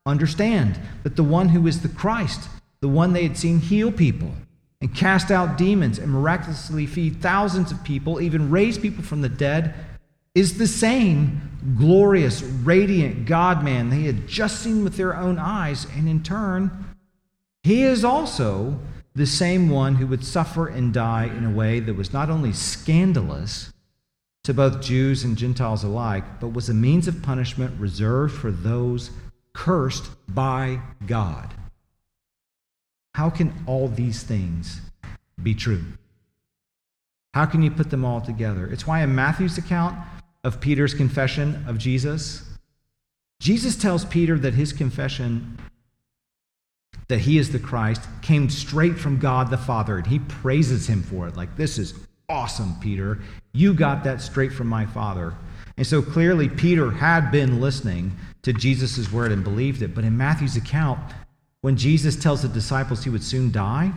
understand 0.07 0.79
that 1.03 1.17
the 1.17 1.25
one 1.25 1.51
who 1.51 1.67
is 1.67 1.83
the 1.83 1.89
Christ, 1.89 2.49
the 2.81 2.89
one 2.89 3.13
they 3.13 3.25
had 3.25 3.37
seen 3.37 3.61
heal 3.61 3.93
people 3.93 4.33
and 4.81 4.95
cast 4.95 5.31
out 5.31 5.59
demons 5.59 5.99
and 5.99 6.11
miraculously 6.11 6.87
feed 6.87 7.21
thousands 7.21 7.71
of 7.71 7.83
people, 7.85 8.21
even 8.21 8.51
raise 8.51 8.79
people 8.79 9.05
from 9.05 9.21
the 9.21 9.29
dead, 9.29 9.75
is 10.35 10.59
the 10.59 10.67
same 10.67 11.41
glorious, 11.77 12.43
radiant 12.43 13.27
God 13.27 13.63
man 13.63 13.91
they 13.91 14.03
had 14.03 14.27
just 14.27 14.61
seen 14.61 14.85
with 14.85 14.97
their 14.97 15.17
own 15.17 15.39
eyes. 15.39 15.87
And 15.97 16.09
in 16.09 16.23
turn, 16.23 16.85
he 17.63 17.83
is 17.83 18.05
also 18.05 18.79
the 19.15 19.27
same 19.27 19.69
one 19.69 19.97
who 19.97 20.07
would 20.07 20.25
suffer 20.25 20.67
and 20.69 20.95
die 20.95 21.25
in 21.25 21.45
a 21.45 21.51
way 21.51 21.81
that 21.81 21.95
was 21.95 22.13
not 22.13 22.31
only 22.31 22.53
scandalous, 22.53 23.73
to 24.45 24.55
both 24.55 24.81
Jews 24.81 25.23
and 25.23 25.37
Gentiles 25.37 25.85
alike, 25.85 26.41
but 26.41 26.55
was 26.55 26.69
a 26.69 26.75
means 26.75 27.07
of 27.07 27.23
punishment 27.23 27.79
reserved 27.79 28.35
for 28.35 28.51
those 28.51 29.11
cursed 29.53 30.11
by 30.29 30.81
God. 31.07 31.53
How 33.15 33.31
can 33.31 33.53
all 33.67 33.89
these 33.89 34.23
things 34.23 34.81
be 35.43 35.55
true? 35.55 35.85
How 37.35 37.47
can 37.47 37.63
you 37.63 37.71
put 37.71 37.91
them 37.91 38.05
all 38.05 38.21
together? 38.21 38.67
It's 38.67 38.87
why 38.87 39.03
in 39.03 39.15
Matthew's 39.15 39.59
account 39.59 39.99
of 40.43 40.61
Peter's 40.61 40.95
confession 40.95 41.65
of 41.69 41.79
Jesus, 41.79 42.45
Jesus 43.41 43.77
tells 43.77 44.05
Peter 44.05 44.39
that 44.39 44.55
his 44.55 44.73
confession 44.73 45.59
that 47.09 47.21
he 47.21 47.39
is 47.39 47.51
the 47.51 47.59
Christ 47.59 48.03
came 48.23 48.49
straight 48.49 48.97
from 48.97 49.19
God 49.19 49.51
the 49.51 49.59
Father, 49.59 49.99
and 49.99 50.07
he 50.07 50.21
praises 50.21 50.87
him 50.87 51.03
for 51.03 51.27
it. 51.27 51.37
Like, 51.37 51.57
this 51.57 51.77
is 51.77 51.95
awesome, 52.29 52.77
Peter. 52.81 53.19
You 53.53 53.75
got 53.75 54.05
that 54.05 54.21
straight 54.21 54.53
from 54.53 54.69
my 54.69 54.87
Father. 54.87 55.35
And 55.77 55.87
so 55.87 56.03
clearly, 56.03 56.49
Peter 56.49 56.91
had 56.91 57.33
been 57.33 57.61
listening 57.61 58.17
to 58.43 58.53
Jesus' 58.53 59.11
word 59.13 59.33
and 59.33 59.43
believed 59.43 59.83
it. 59.83 59.95
But 59.95 60.05
in 60.05 60.17
Matthew's 60.17 60.57
account, 60.57 61.01
when 61.63 61.77
Jesus 61.77 62.17
tells 62.17 62.43
the 62.43 62.49
disciples 62.49 63.05
he 63.05 63.11
would 63.11 63.23
soon 63.23 63.53
die 63.53 63.93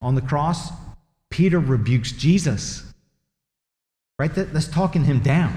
on 0.00 0.14
the 0.14 0.20
cross, 0.20 0.70
Peter 1.30 1.58
rebukes 1.58 2.12
Jesus. 2.12 2.84
Right? 4.18 4.34
That, 4.34 4.52
that's 4.52 4.68
talking 4.68 5.04
him 5.04 5.20
down. 5.20 5.56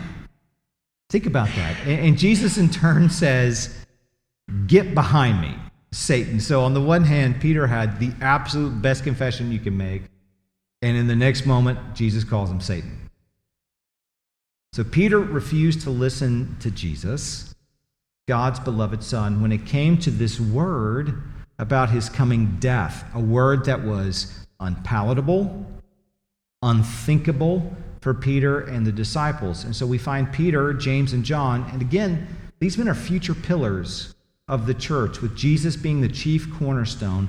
Think 1.09 1.25
about 1.25 1.49
that. 1.55 1.75
And 1.85 2.17
Jesus, 2.17 2.57
in 2.57 2.69
turn, 2.69 3.09
says, 3.09 3.75
Get 4.67 4.93
behind 4.93 5.41
me, 5.41 5.55
Satan. 5.91 6.39
So, 6.39 6.63
on 6.63 6.73
the 6.73 6.81
one 6.81 7.03
hand, 7.03 7.41
Peter 7.41 7.67
had 7.67 7.99
the 7.99 8.13
absolute 8.21 8.81
best 8.81 9.03
confession 9.03 9.51
you 9.51 9.59
can 9.59 9.77
make. 9.77 10.03
And 10.81 10.97
in 10.97 11.07
the 11.07 11.15
next 11.15 11.45
moment, 11.45 11.79
Jesus 11.95 12.23
calls 12.23 12.49
him 12.49 12.61
Satan. 12.61 13.09
So, 14.73 14.83
Peter 14.83 15.19
refused 15.19 15.81
to 15.81 15.89
listen 15.89 16.55
to 16.61 16.71
Jesus, 16.71 17.53
God's 18.31 18.61
beloved 18.61 19.03
Son, 19.03 19.41
when 19.41 19.51
it 19.51 19.65
came 19.65 19.97
to 19.97 20.09
this 20.09 20.39
word 20.39 21.21
about 21.59 21.89
his 21.89 22.07
coming 22.07 22.55
death, 22.61 23.03
a 23.13 23.19
word 23.19 23.65
that 23.65 23.83
was 23.83 24.47
unpalatable, 24.61 25.65
unthinkable 26.61 27.75
for 27.99 28.13
Peter 28.13 28.61
and 28.61 28.87
the 28.87 28.91
disciples. 28.93 29.65
And 29.65 29.75
so 29.75 29.85
we 29.85 29.97
find 29.97 30.31
Peter, 30.31 30.71
James, 30.71 31.11
and 31.11 31.25
John. 31.25 31.69
And 31.73 31.81
again, 31.81 32.25
these 32.59 32.77
men 32.77 32.87
are 32.87 32.95
future 32.95 33.33
pillars 33.33 34.15
of 34.47 34.65
the 34.65 34.75
church, 34.75 35.19
with 35.19 35.35
Jesus 35.35 35.75
being 35.75 35.99
the 35.99 36.07
chief 36.07 36.49
cornerstone. 36.53 37.27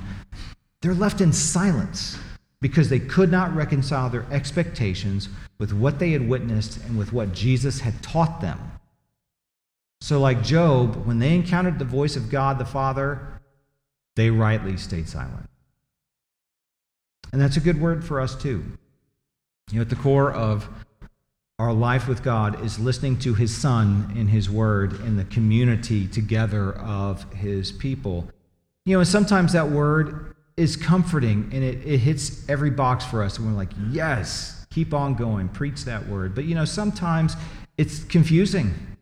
They're 0.81 0.93
left 0.93 1.19
in 1.19 1.33
silence 1.33 2.17
because 2.61 2.87
they 2.87 2.99
could 2.99 3.29
not 3.29 3.53
reconcile 3.53 4.09
their 4.09 4.25
expectations 4.31 5.27
with 5.57 5.73
what 5.73 5.99
they 5.99 6.11
had 6.11 6.29
witnessed 6.29 6.79
and 6.85 6.97
with 6.97 7.11
what 7.11 7.33
Jesus 7.33 7.81
had 7.81 8.01
taught 8.01 8.39
them. 8.39 8.57
So, 10.03 10.19
like 10.19 10.43
Job, 10.43 11.05
when 11.05 11.19
they 11.19 11.33
encountered 11.33 11.79
the 11.79 11.85
voice 11.85 12.17
of 12.17 12.29
God 12.29 12.59
the 12.59 12.65
Father, 12.65 13.39
they 14.17 14.29
rightly 14.29 14.75
stayed 14.75 15.07
silent. 15.07 15.49
And 17.31 17.41
that's 17.41 17.55
a 17.55 17.61
good 17.61 17.79
word 17.79 18.03
for 18.03 18.19
us, 18.19 18.35
too. 18.35 18.65
You 19.71 19.75
know, 19.75 19.81
at 19.83 19.89
the 19.89 19.95
core 19.95 20.29
of 20.29 20.67
our 21.57 21.71
life 21.71 22.09
with 22.09 22.21
God 22.21 22.65
is 22.65 22.79
listening 22.79 23.17
to 23.19 23.33
His 23.33 23.55
Son 23.55 24.11
in 24.17 24.27
His 24.27 24.49
Word 24.49 24.99
in 25.05 25.15
the 25.15 25.23
community 25.23 26.05
together 26.05 26.73
of 26.73 27.23
His 27.31 27.71
people. 27.71 28.27
You 28.85 28.95
know, 28.95 28.99
and 28.99 29.07
sometimes 29.07 29.53
that 29.53 29.69
word 29.69 30.35
is 30.57 30.75
comforting 30.75 31.49
and 31.53 31.63
it, 31.63 31.77
it 31.85 31.99
hits 31.99 32.43
every 32.49 32.71
box 32.71 33.05
for 33.05 33.23
us. 33.23 33.37
And 33.37 33.47
we're 33.47 33.53
like, 33.53 33.71
yes, 33.89 34.65
keep 34.69 34.93
on 34.93 35.13
going, 35.13 35.47
preach 35.47 35.85
that 35.85 36.09
word. 36.09 36.35
But, 36.35 36.43
you 36.43 36.55
know, 36.55 36.65
sometimes 36.65 37.37
it's 37.77 38.03
confusing 38.03 38.92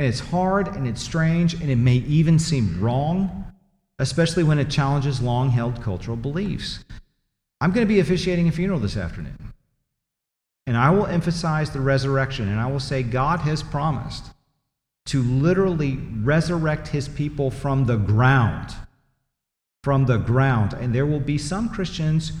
and 0.00 0.08
it's 0.08 0.20
hard 0.20 0.66
and 0.68 0.88
it's 0.88 1.02
strange 1.02 1.52
and 1.52 1.68
it 1.68 1.76
may 1.76 1.96
even 1.96 2.38
seem 2.38 2.80
wrong, 2.80 3.44
especially 3.98 4.42
when 4.42 4.58
it 4.58 4.70
challenges 4.70 5.20
long 5.20 5.50
held 5.50 5.82
cultural 5.82 6.16
beliefs. 6.16 6.82
I'm 7.60 7.70
going 7.70 7.86
to 7.86 7.94
be 7.94 8.00
officiating 8.00 8.48
a 8.48 8.50
funeral 8.50 8.80
this 8.80 8.96
afternoon. 8.96 9.52
And 10.66 10.74
I 10.74 10.88
will 10.88 11.04
emphasize 11.04 11.70
the 11.70 11.82
resurrection, 11.82 12.48
and 12.48 12.58
I 12.58 12.66
will 12.66 12.80
say 12.80 13.02
God 13.02 13.40
has 13.40 13.62
promised 13.62 14.24
to 15.04 15.22
literally 15.22 15.98
resurrect 16.22 16.88
his 16.88 17.06
people 17.06 17.50
from 17.50 17.84
the 17.84 17.98
ground. 17.98 18.74
From 19.84 20.06
the 20.06 20.16
ground. 20.16 20.72
And 20.72 20.94
there 20.94 21.04
will 21.04 21.20
be 21.20 21.36
some 21.36 21.68
Christians 21.68 22.32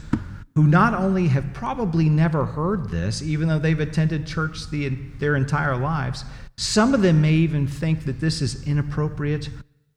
who 0.54 0.66
not 0.66 0.94
only 0.94 1.28
have 1.28 1.52
probably 1.52 2.08
never 2.08 2.46
heard 2.46 2.88
this, 2.88 3.20
even 3.20 3.48
though 3.48 3.58
they've 3.58 3.80
attended 3.80 4.26
church 4.26 4.70
the, 4.70 4.88
their 5.18 5.36
entire 5.36 5.76
lives, 5.76 6.24
some 6.60 6.92
of 6.92 7.00
them 7.00 7.22
may 7.22 7.32
even 7.32 7.66
think 7.66 8.04
that 8.04 8.20
this 8.20 8.42
is 8.42 8.66
inappropriate 8.66 9.48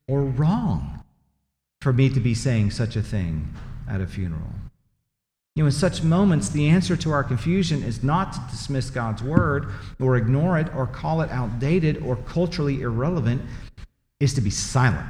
or 0.07 0.21
wrong 0.21 1.03
for 1.81 1.91
me 1.91 2.07
to 2.07 2.21
be 2.21 2.33
saying 2.33 2.71
such 2.71 2.95
a 2.95 3.01
thing 3.01 3.53
at 3.89 3.99
a 3.99 4.07
funeral. 4.07 4.47
You 5.57 5.63
know, 5.63 5.65
in 5.65 5.73
such 5.73 6.03
moments, 6.03 6.47
the 6.47 6.69
answer 6.69 6.95
to 6.95 7.11
our 7.11 7.21
confusion 7.21 7.83
is 7.83 8.01
not 8.01 8.31
to 8.31 8.39
dismiss 8.49 8.89
God's 8.89 9.21
word 9.21 9.73
or 9.99 10.15
ignore 10.15 10.57
it 10.57 10.73
or 10.73 10.87
call 10.87 11.19
it 11.19 11.29
outdated 11.31 12.01
or 12.01 12.15
culturally 12.15 12.81
irrelevant, 12.81 13.41
is 14.21 14.33
to 14.35 14.41
be 14.41 14.49
silent 14.49 15.05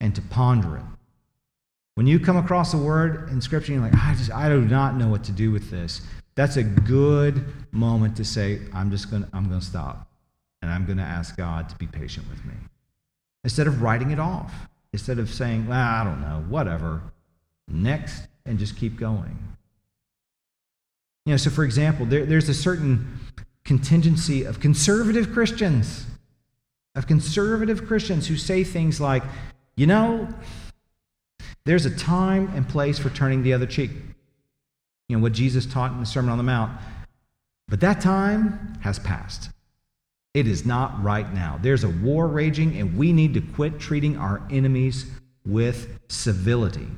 and 0.00 0.16
to 0.16 0.20
ponder 0.20 0.78
it. 0.78 0.82
When 1.94 2.08
you 2.08 2.18
come 2.18 2.36
across 2.36 2.74
a 2.74 2.78
word 2.78 3.28
in 3.28 3.40
Scripture, 3.40 3.74
you're 3.74 3.82
like, 3.82 3.94
I 3.94 4.14
just 4.14 4.32
I 4.32 4.48
do 4.48 4.62
not 4.62 4.96
know 4.96 5.06
what 5.06 5.22
to 5.24 5.32
do 5.32 5.52
with 5.52 5.70
this. 5.70 6.02
That's 6.34 6.56
a 6.56 6.62
good 6.62 7.44
moment 7.72 8.16
to 8.16 8.24
say, 8.24 8.60
I'm 8.72 8.90
just 8.90 9.10
gonna 9.10 9.28
I'm 9.32 9.48
gonna 9.48 9.60
stop. 9.60 10.08
And 10.62 10.70
I'm 10.70 10.86
gonna 10.86 11.02
ask 11.02 11.36
God 11.36 11.68
to 11.68 11.76
be 11.76 11.86
patient 11.86 12.28
with 12.30 12.44
me. 12.44 12.54
Instead 13.44 13.66
of 13.66 13.82
writing 13.82 14.10
it 14.10 14.20
off. 14.20 14.52
Instead 14.92 15.18
of 15.18 15.32
saying, 15.32 15.66
well, 15.66 15.78
I 15.78 16.04
don't 16.04 16.20
know, 16.20 16.44
whatever. 16.48 17.02
Next 17.68 18.28
and 18.46 18.58
just 18.58 18.76
keep 18.76 18.96
going. 18.96 19.36
You 21.24 21.32
know, 21.32 21.36
so 21.36 21.50
for 21.50 21.64
example, 21.64 22.06
there, 22.06 22.26
there's 22.26 22.48
a 22.48 22.54
certain 22.54 23.20
contingency 23.64 24.44
of 24.44 24.60
conservative 24.60 25.32
Christians, 25.32 26.06
of 26.94 27.06
conservative 27.06 27.86
Christians 27.86 28.26
who 28.26 28.36
say 28.36 28.64
things 28.64 29.00
like, 29.00 29.22
you 29.76 29.86
know, 29.86 30.28
there's 31.64 31.86
a 31.86 31.96
time 31.96 32.50
and 32.54 32.68
place 32.68 32.98
for 32.98 33.08
turning 33.10 33.42
the 33.42 33.52
other 33.52 33.66
cheek. 33.66 33.90
You 35.12 35.18
know, 35.18 35.24
what 35.24 35.34
Jesus 35.34 35.66
taught 35.66 35.92
in 35.92 36.00
the 36.00 36.06
Sermon 36.06 36.30
on 36.30 36.38
the 36.38 36.42
Mount. 36.42 36.72
But 37.68 37.80
that 37.80 38.00
time 38.00 38.78
has 38.80 38.98
passed. 38.98 39.50
It 40.32 40.46
is 40.46 40.64
not 40.64 41.04
right 41.04 41.30
now. 41.34 41.58
There's 41.60 41.84
a 41.84 41.90
war 41.90 42.26
raging, 42.26 42.78
and 42.78 42.96
we 42.96 43.12
need 43.12 43.34
to 43.34 43.42
quit 43.42 43.78
treating 43.78 44.16
our 44.16 44.42
enemies 44.50 45.04
with 45.44 45.98
civility. 46.08 46.88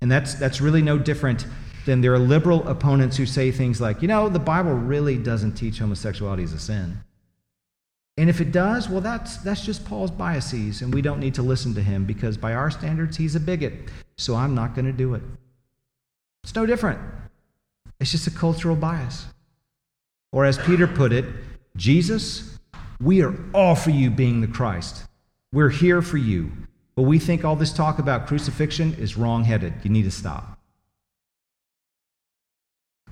And 0.00 0.10
that's, 0.10 0.34
that's 0.34 0.60
really 0.60 0.82
no 0.82 0.98
different 0.98 1.46
than 1.86 2.00
there 2.00 2.12
are 2.14 2.18
liberal 2.18 2.66
opponents 2.66 3.16
who 3.16 3.26
say 3.26 3.52
things 3.52 3.80
like, 3.80 4.02
you 4.02 4.08
know, 4.08 4.28
the 4.28 4.40
Bible 4.40 4.72
really 4.74 5.16
doesn't 5.16 5.52
teach 5.52 5.78
homosexuality 5.78 6.42
as 6.42 6.52
a 6.52 6.58
sin. 6.58 6.98
And 8.16 8.28
if 8.28 8.40
it 8.40 8.50
does, 8.50 8.88
well, 8.88 9.00
that's, 9.00 9.36
that's 9.36 9.64
just 9.64 9.84
Paul's 9.84 10.10
biases, 10.10 10.82
and 10.82 10.92
we 10.92 11.00
don't 11.00 11.20
need 11.20 11.34
to 11.34 11.42
listen 11.42 11.74
to 11.74 11.80
him 11.80 12.06
because 12.06 12.36
by 12.36 12.54
our 12.54 12.72
standards, 12.72 13.16
he's 13.16 13.36
a 13.36 13.40
bigot. 13.40 13.74
So 14.18 14.34
I'm 14.34 14.56
not 14.56 14.74
going 14.74 14.86
to 14.86 14.92
do 14.92 15.14
it. 15.14 15.22
It's 16.44 16.54
no 16.54 16.66
different. 16.66 17.00
It's 17.98 18.12
just 18.12 18.26
a 18.26 18.30
cultural 18.30 18.76
bias. 18.76 19.24
Or 20.30 20.44
as 20.44 20.58
Peter 20.58 20.86
put 20.86 21.10
it, 21.10 21.24
Jesus, 21.74 22.58
we 23.00 23.22
are 23.22 23.34
all 23.54 23.74
for 23.74 23.90
you 23.90 24.10
being 24.10 24.42
the 24.42 24.46
Christ. 24.46 25.06
We're 25.52 25.70
here 25.70 26.02
for 26.02 26.18
you. 26.18 26.52
But 26.96 27.04
we 27.04 27.18
think 27.18 27.44
all 27.44 27.56
this 27.56 27.72
talk 27.72 27.98
about 27.98 28.26
crucifixion 28.26 28.94
is 28.94 29.16
wrong-headed. 29.16 29.72
You 29.84 29.90
need 29.90 30.02
to 30.02 30.10
stop. 30.10 30.58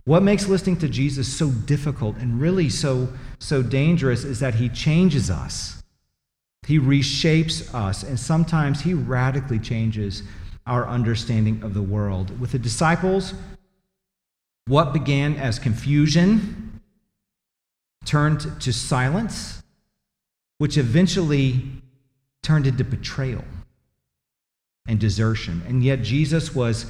What 0.05 0.23
makes 0.23 0.47
listening 0.47 0.77
to 0.79 0.89
Jesus 0.89 1.27
so 1.33 1.49
difficult 1.49 2.17
and 2.19 2.39
really 2.39 2.69
so, 2.69 3.09
so 3.39 3.63
dangerous 3.63 4.25
is 4.25 4.41
that 4.41 4.57
he 4.57 4.69
changes 4.69 5.31
us. 5.31 5.83
He 6.67 6.79
reshapes 6.79 7.73
us, 7.75 8.03
and 8.03 8.21
sometimes 8.21 8.83
he 8.83 8.93
radically 8.95 9.59
changes 9.59 10.23
our 10.67 10.87
understanding 10.87 11.63
of 11.63 11.75
the 11.75 11.83
world. 11.83 12.39
With 12.41 12.53
the 12.53 12.59
disciples, 12.59 13.35
what 14.67 14.93
began 14.93 15.37
as 15.37 15.59
confusion 15.59 16.81
turned 18.05 18.61
to 18.61 18.73
silence, 18.73 19.63
which 20.59 20.77
eventually 20.77 21.63
turned 22.43 22.67
into 22.67 22.85
betrayal 22.85 23.45
and 24.87 24.99
desertion. 24.99 25.63
And 25.67 25.83
yet 25.83 26.03
Jesus 26.03 26.55
was 26.55 26.87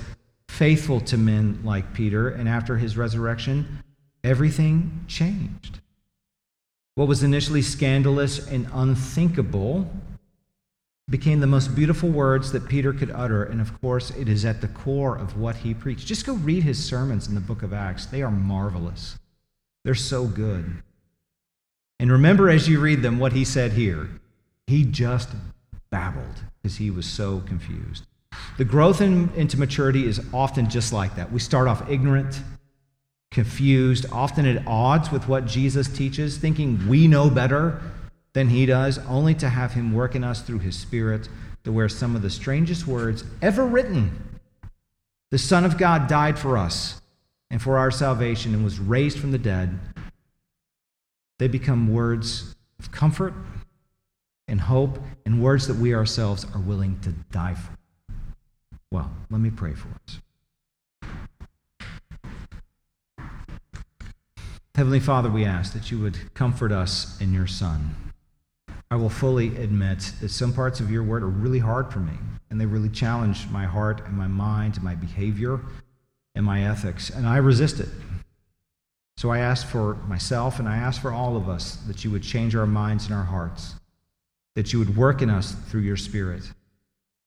faithful 0.48 1.00
to 1.00 1.16
men 1.16 1.60
like 1.64 1.94
Peter, 1.94 2.28
and 2.28 2.48
after 2.48 2.76
his 2.76 2.96
resurrection, 2.96 3.82
everything 4.22 5.04
changed. 5.08 5.80
What 6.94 7.08
was 7.08 7.22
initially 7.22 7.62
scandalous 7.62 8.46
and 8.46 8.68
unthinkable 8.72 9.90
became 11.12 11.40
the 11.40 11.46
most 11.46 11.76
beautiful 11.76 12.08
words 12.08 12.52
that 12.52 12.66
Peter 12.66 12.94
could 12.94 13.10
utter, 13.10 13.44
and 13.44 13.60
of 13.60 13.78
course, 13.82 14.08
it 14.12 14.30
is 14.30 14.46
at 14.46 14.62
the 14.62 14.68
core 14.68 15.14
of 15.14 15.38
what 15.38 15.56
he 15.56 15.74
preached. 15.74 16.06
Just 16.06 16.24
go 16.24 16.32
read 16.32 16.62
his 16.62 16.82
sermons 16.82 17.28
in 17.28 17.34
the 17.34 17.40
book 17.40 17.62
of 17.62 17.74
Acts, 17.74 18.06
they 18.06 18.22
are 18.22 18.30
marvelous. 18.30 19.18
They're 19.84 19.94
so 19.94 20.24
good. 20.24 20.82
And 22.00 22.10
remember 22.10 22.48
as 22.48 22.66
you 22.66 22.80
read 22.80 23.02
them 23.02 23.18
what 23.18 23.34
he 23.34 23.44
said 23.44 23.72
here. 23.72 24.08
He 24.66 24.84
just 24.84 25.28
babbled 25.90 26.44
because 26.62 26.78
he 26.78 26.90
was 26.90 27.04
so 27.04 27.40
confused. 27.40 28.06
The 28.56 28.64
growth 28.64 29.02
in, 29.02 29.30
into 29.36 29.58
maturity 29.58 30.06
is 30.06 30.20
often 30.32 30.70
just 30.70 30.94
like 30.94 31.14
that. 31.16 31.30
We 31.30 31.40
start 31.40 31.68
off 31.68 31.90
ignorant, 31.90 32.40
confused, 33.30 34.06
often 34.10 34.46
at 34.46 34.66
odds 34.66 35.12
with 35.12 35.28
what 35.28 35.44
Jesus 35.44 35.88
teaches, 35.88 36.38
thinking 36.38 36.88
we 36.88 37.06
know 37.06 37.28
better 37.28 37.82
than 38.34 38.48
he 38.48 38.66
does, 38.66 38.98
only 39.06 39.34
to 39.34 39.48
have 39.48 39.72
him 39.72 39.92
work 39.92 40.14
in 40.14 40.24
us 40.24 40.42
through 40.42 40.60
his 40.60 40.78
Spirit 40.78 41.28
to 41.64 41.72
where 41.72 41.88
some 41.88 42.16
of 42.16 42.22
the 42.22 42.30
strangest 42.30 42.86
words 42.86 43.24
ever 43.40 43.64
written. 43.64 44.40
The 45.30 45.38
Son 45.38 45.64
of 45.64 45.78
God 45.78 46.08
died 46.08 46.38
for 46.38 46.56
us 46.56 47.00
and 47.50 47.60
for 47.60 47.78
our 47.78 47.90
salvation 47.90 48.54
and 48.54 48.64
was 48.64 48.78
raised 48.78 49.18
from 49.18 49.32
the 49.32 49.38
dead. 49.38 49.78
They 51.38 51.48
become 51.48 51.92
words 51.92 52.54
of 52.78 52.90
comfort 52.90 53.34
and 54.48 54.60
hope 54.60 54.98
and 55.24 55.42
words 55.42 55.66
that 55.68 55.76
we 55.76 55.94
ourselves 55.94 56.46
are 56.54 56.60
willing 56.60 57.00
to 57.00 57.10
die 57.30 57.54
for. 57.54 57.76
Well, 58.90 59.10
let 59.30 59.40
me 59.40 59.50
pray 59.50 59.72
for 59.72 59.88
us. 59.88 60.20
Heavenly 64.74 65.00
Father, 65.00 65.30
we 65.30 65.44
ask 65.44 65.72
that 65.74 65.90
you 65.90 65.98
would 66.00 66.34
comfort 66.34 66.72
us 66.72 67.20
in 67.20 67.32
your 67.32 67.46
Son. 67.46 67.94
I 68.92 68.96
will 68.96 69.08
fully 69.08 69.56
admit 69.56 70.12
that 70.20 70.28
some 70.28 70.52
parts 70.52 70.78
of 70.78 70.90
your 70.90 71.02
word 71.02 71.22
are 71.22 71.28
really 71.28 71.60
hard 71.60 71.90
for 71.90 72.00
me, 72.00 72.12
and 72.50 72.60
they 72.60 72.66
really 72.66 72.90
challenge 72.90 73.48
my 73.48 73.64
heart 73.64 74.04
and 74.04 74.14
my 74.14 74.26
mind 74.26 74.74
and 74.74 74.84
my 74.84 74.94
behavior 74.94 75.60
and 76.34 76.44
my 76.44 76.66
ethics, 76.66 77.08
and 77.08 77.26
I 77.26 77.38
resist 77.38 77.80
it. 77.80 77.88
So 79.16 79.30
I 79.30 79.38
ask 79.38 79.66
for 79.66 79.94
myself 80.08 80.58
and 80.58 80.68
I 80.68 80.76
ask 80.76 81.00
for 81.00 81.10
all 81.10 81.38
of 81.38 81.48
us 81.48 81.76
that 81.86 82.04
you 82.04 82.10
would 82.10 82.22
change 82.22 82.54
our 82.54 82.66
minds 82.66 83.06
and 83.06 83.14
our 83.14 83.24
hearts, 83.24 83.76
that 84.56 84.74
you 84.74 84.78
would 84.78 84.94
work 84.94 85.22
in 85.22 85.30
us 85.30 85.52
through 85.70 85.80
your 85.80 85.96
Spirit, 85.96 86.42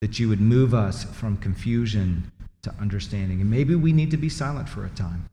that 0.02 0.20
you 0.20 0.30
would 0.30 0.42
move 0.42 0.76
us 0.76 1.04
from 1.04 1.36
confusion 1.36 2.32
to 2.62 2.72
understanding. 2.80 3.42
And 3.42 3.50
maybe 3.50 3.74
we 3.74 3.92
need 3.92 4.12
to 4.12 4.18
be 4.18 4.30
silent 4.30 4.70
for 4.70 4.86
a 4.86 4.90
time, 4.90 5.30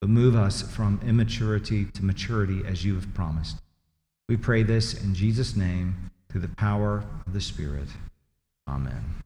but 0.00 0.08
move 0.08 0.36
us 0.36 0.62
from 0.62 1.02
immaturity 1.06 1.84
to 1.84 2.02
maturity 2.02 2.62
as 2.66 2.82
you 2.82 2.94
have 2.94 3.12
promised. 3.12 3.58
We 4.30 4.36
pray 4.36 4.62
this 4.62 4.94
in 4.94 5.12
Jesus' 5.12 5.56
name 5.56 6.12
through 6.28 6.42
the 6.42 6.54
power 6.54 7.02
of 7.26 7.32
the 7.32 7.40
Spirit. 7.40 7.88
Amen. 8.68 9.24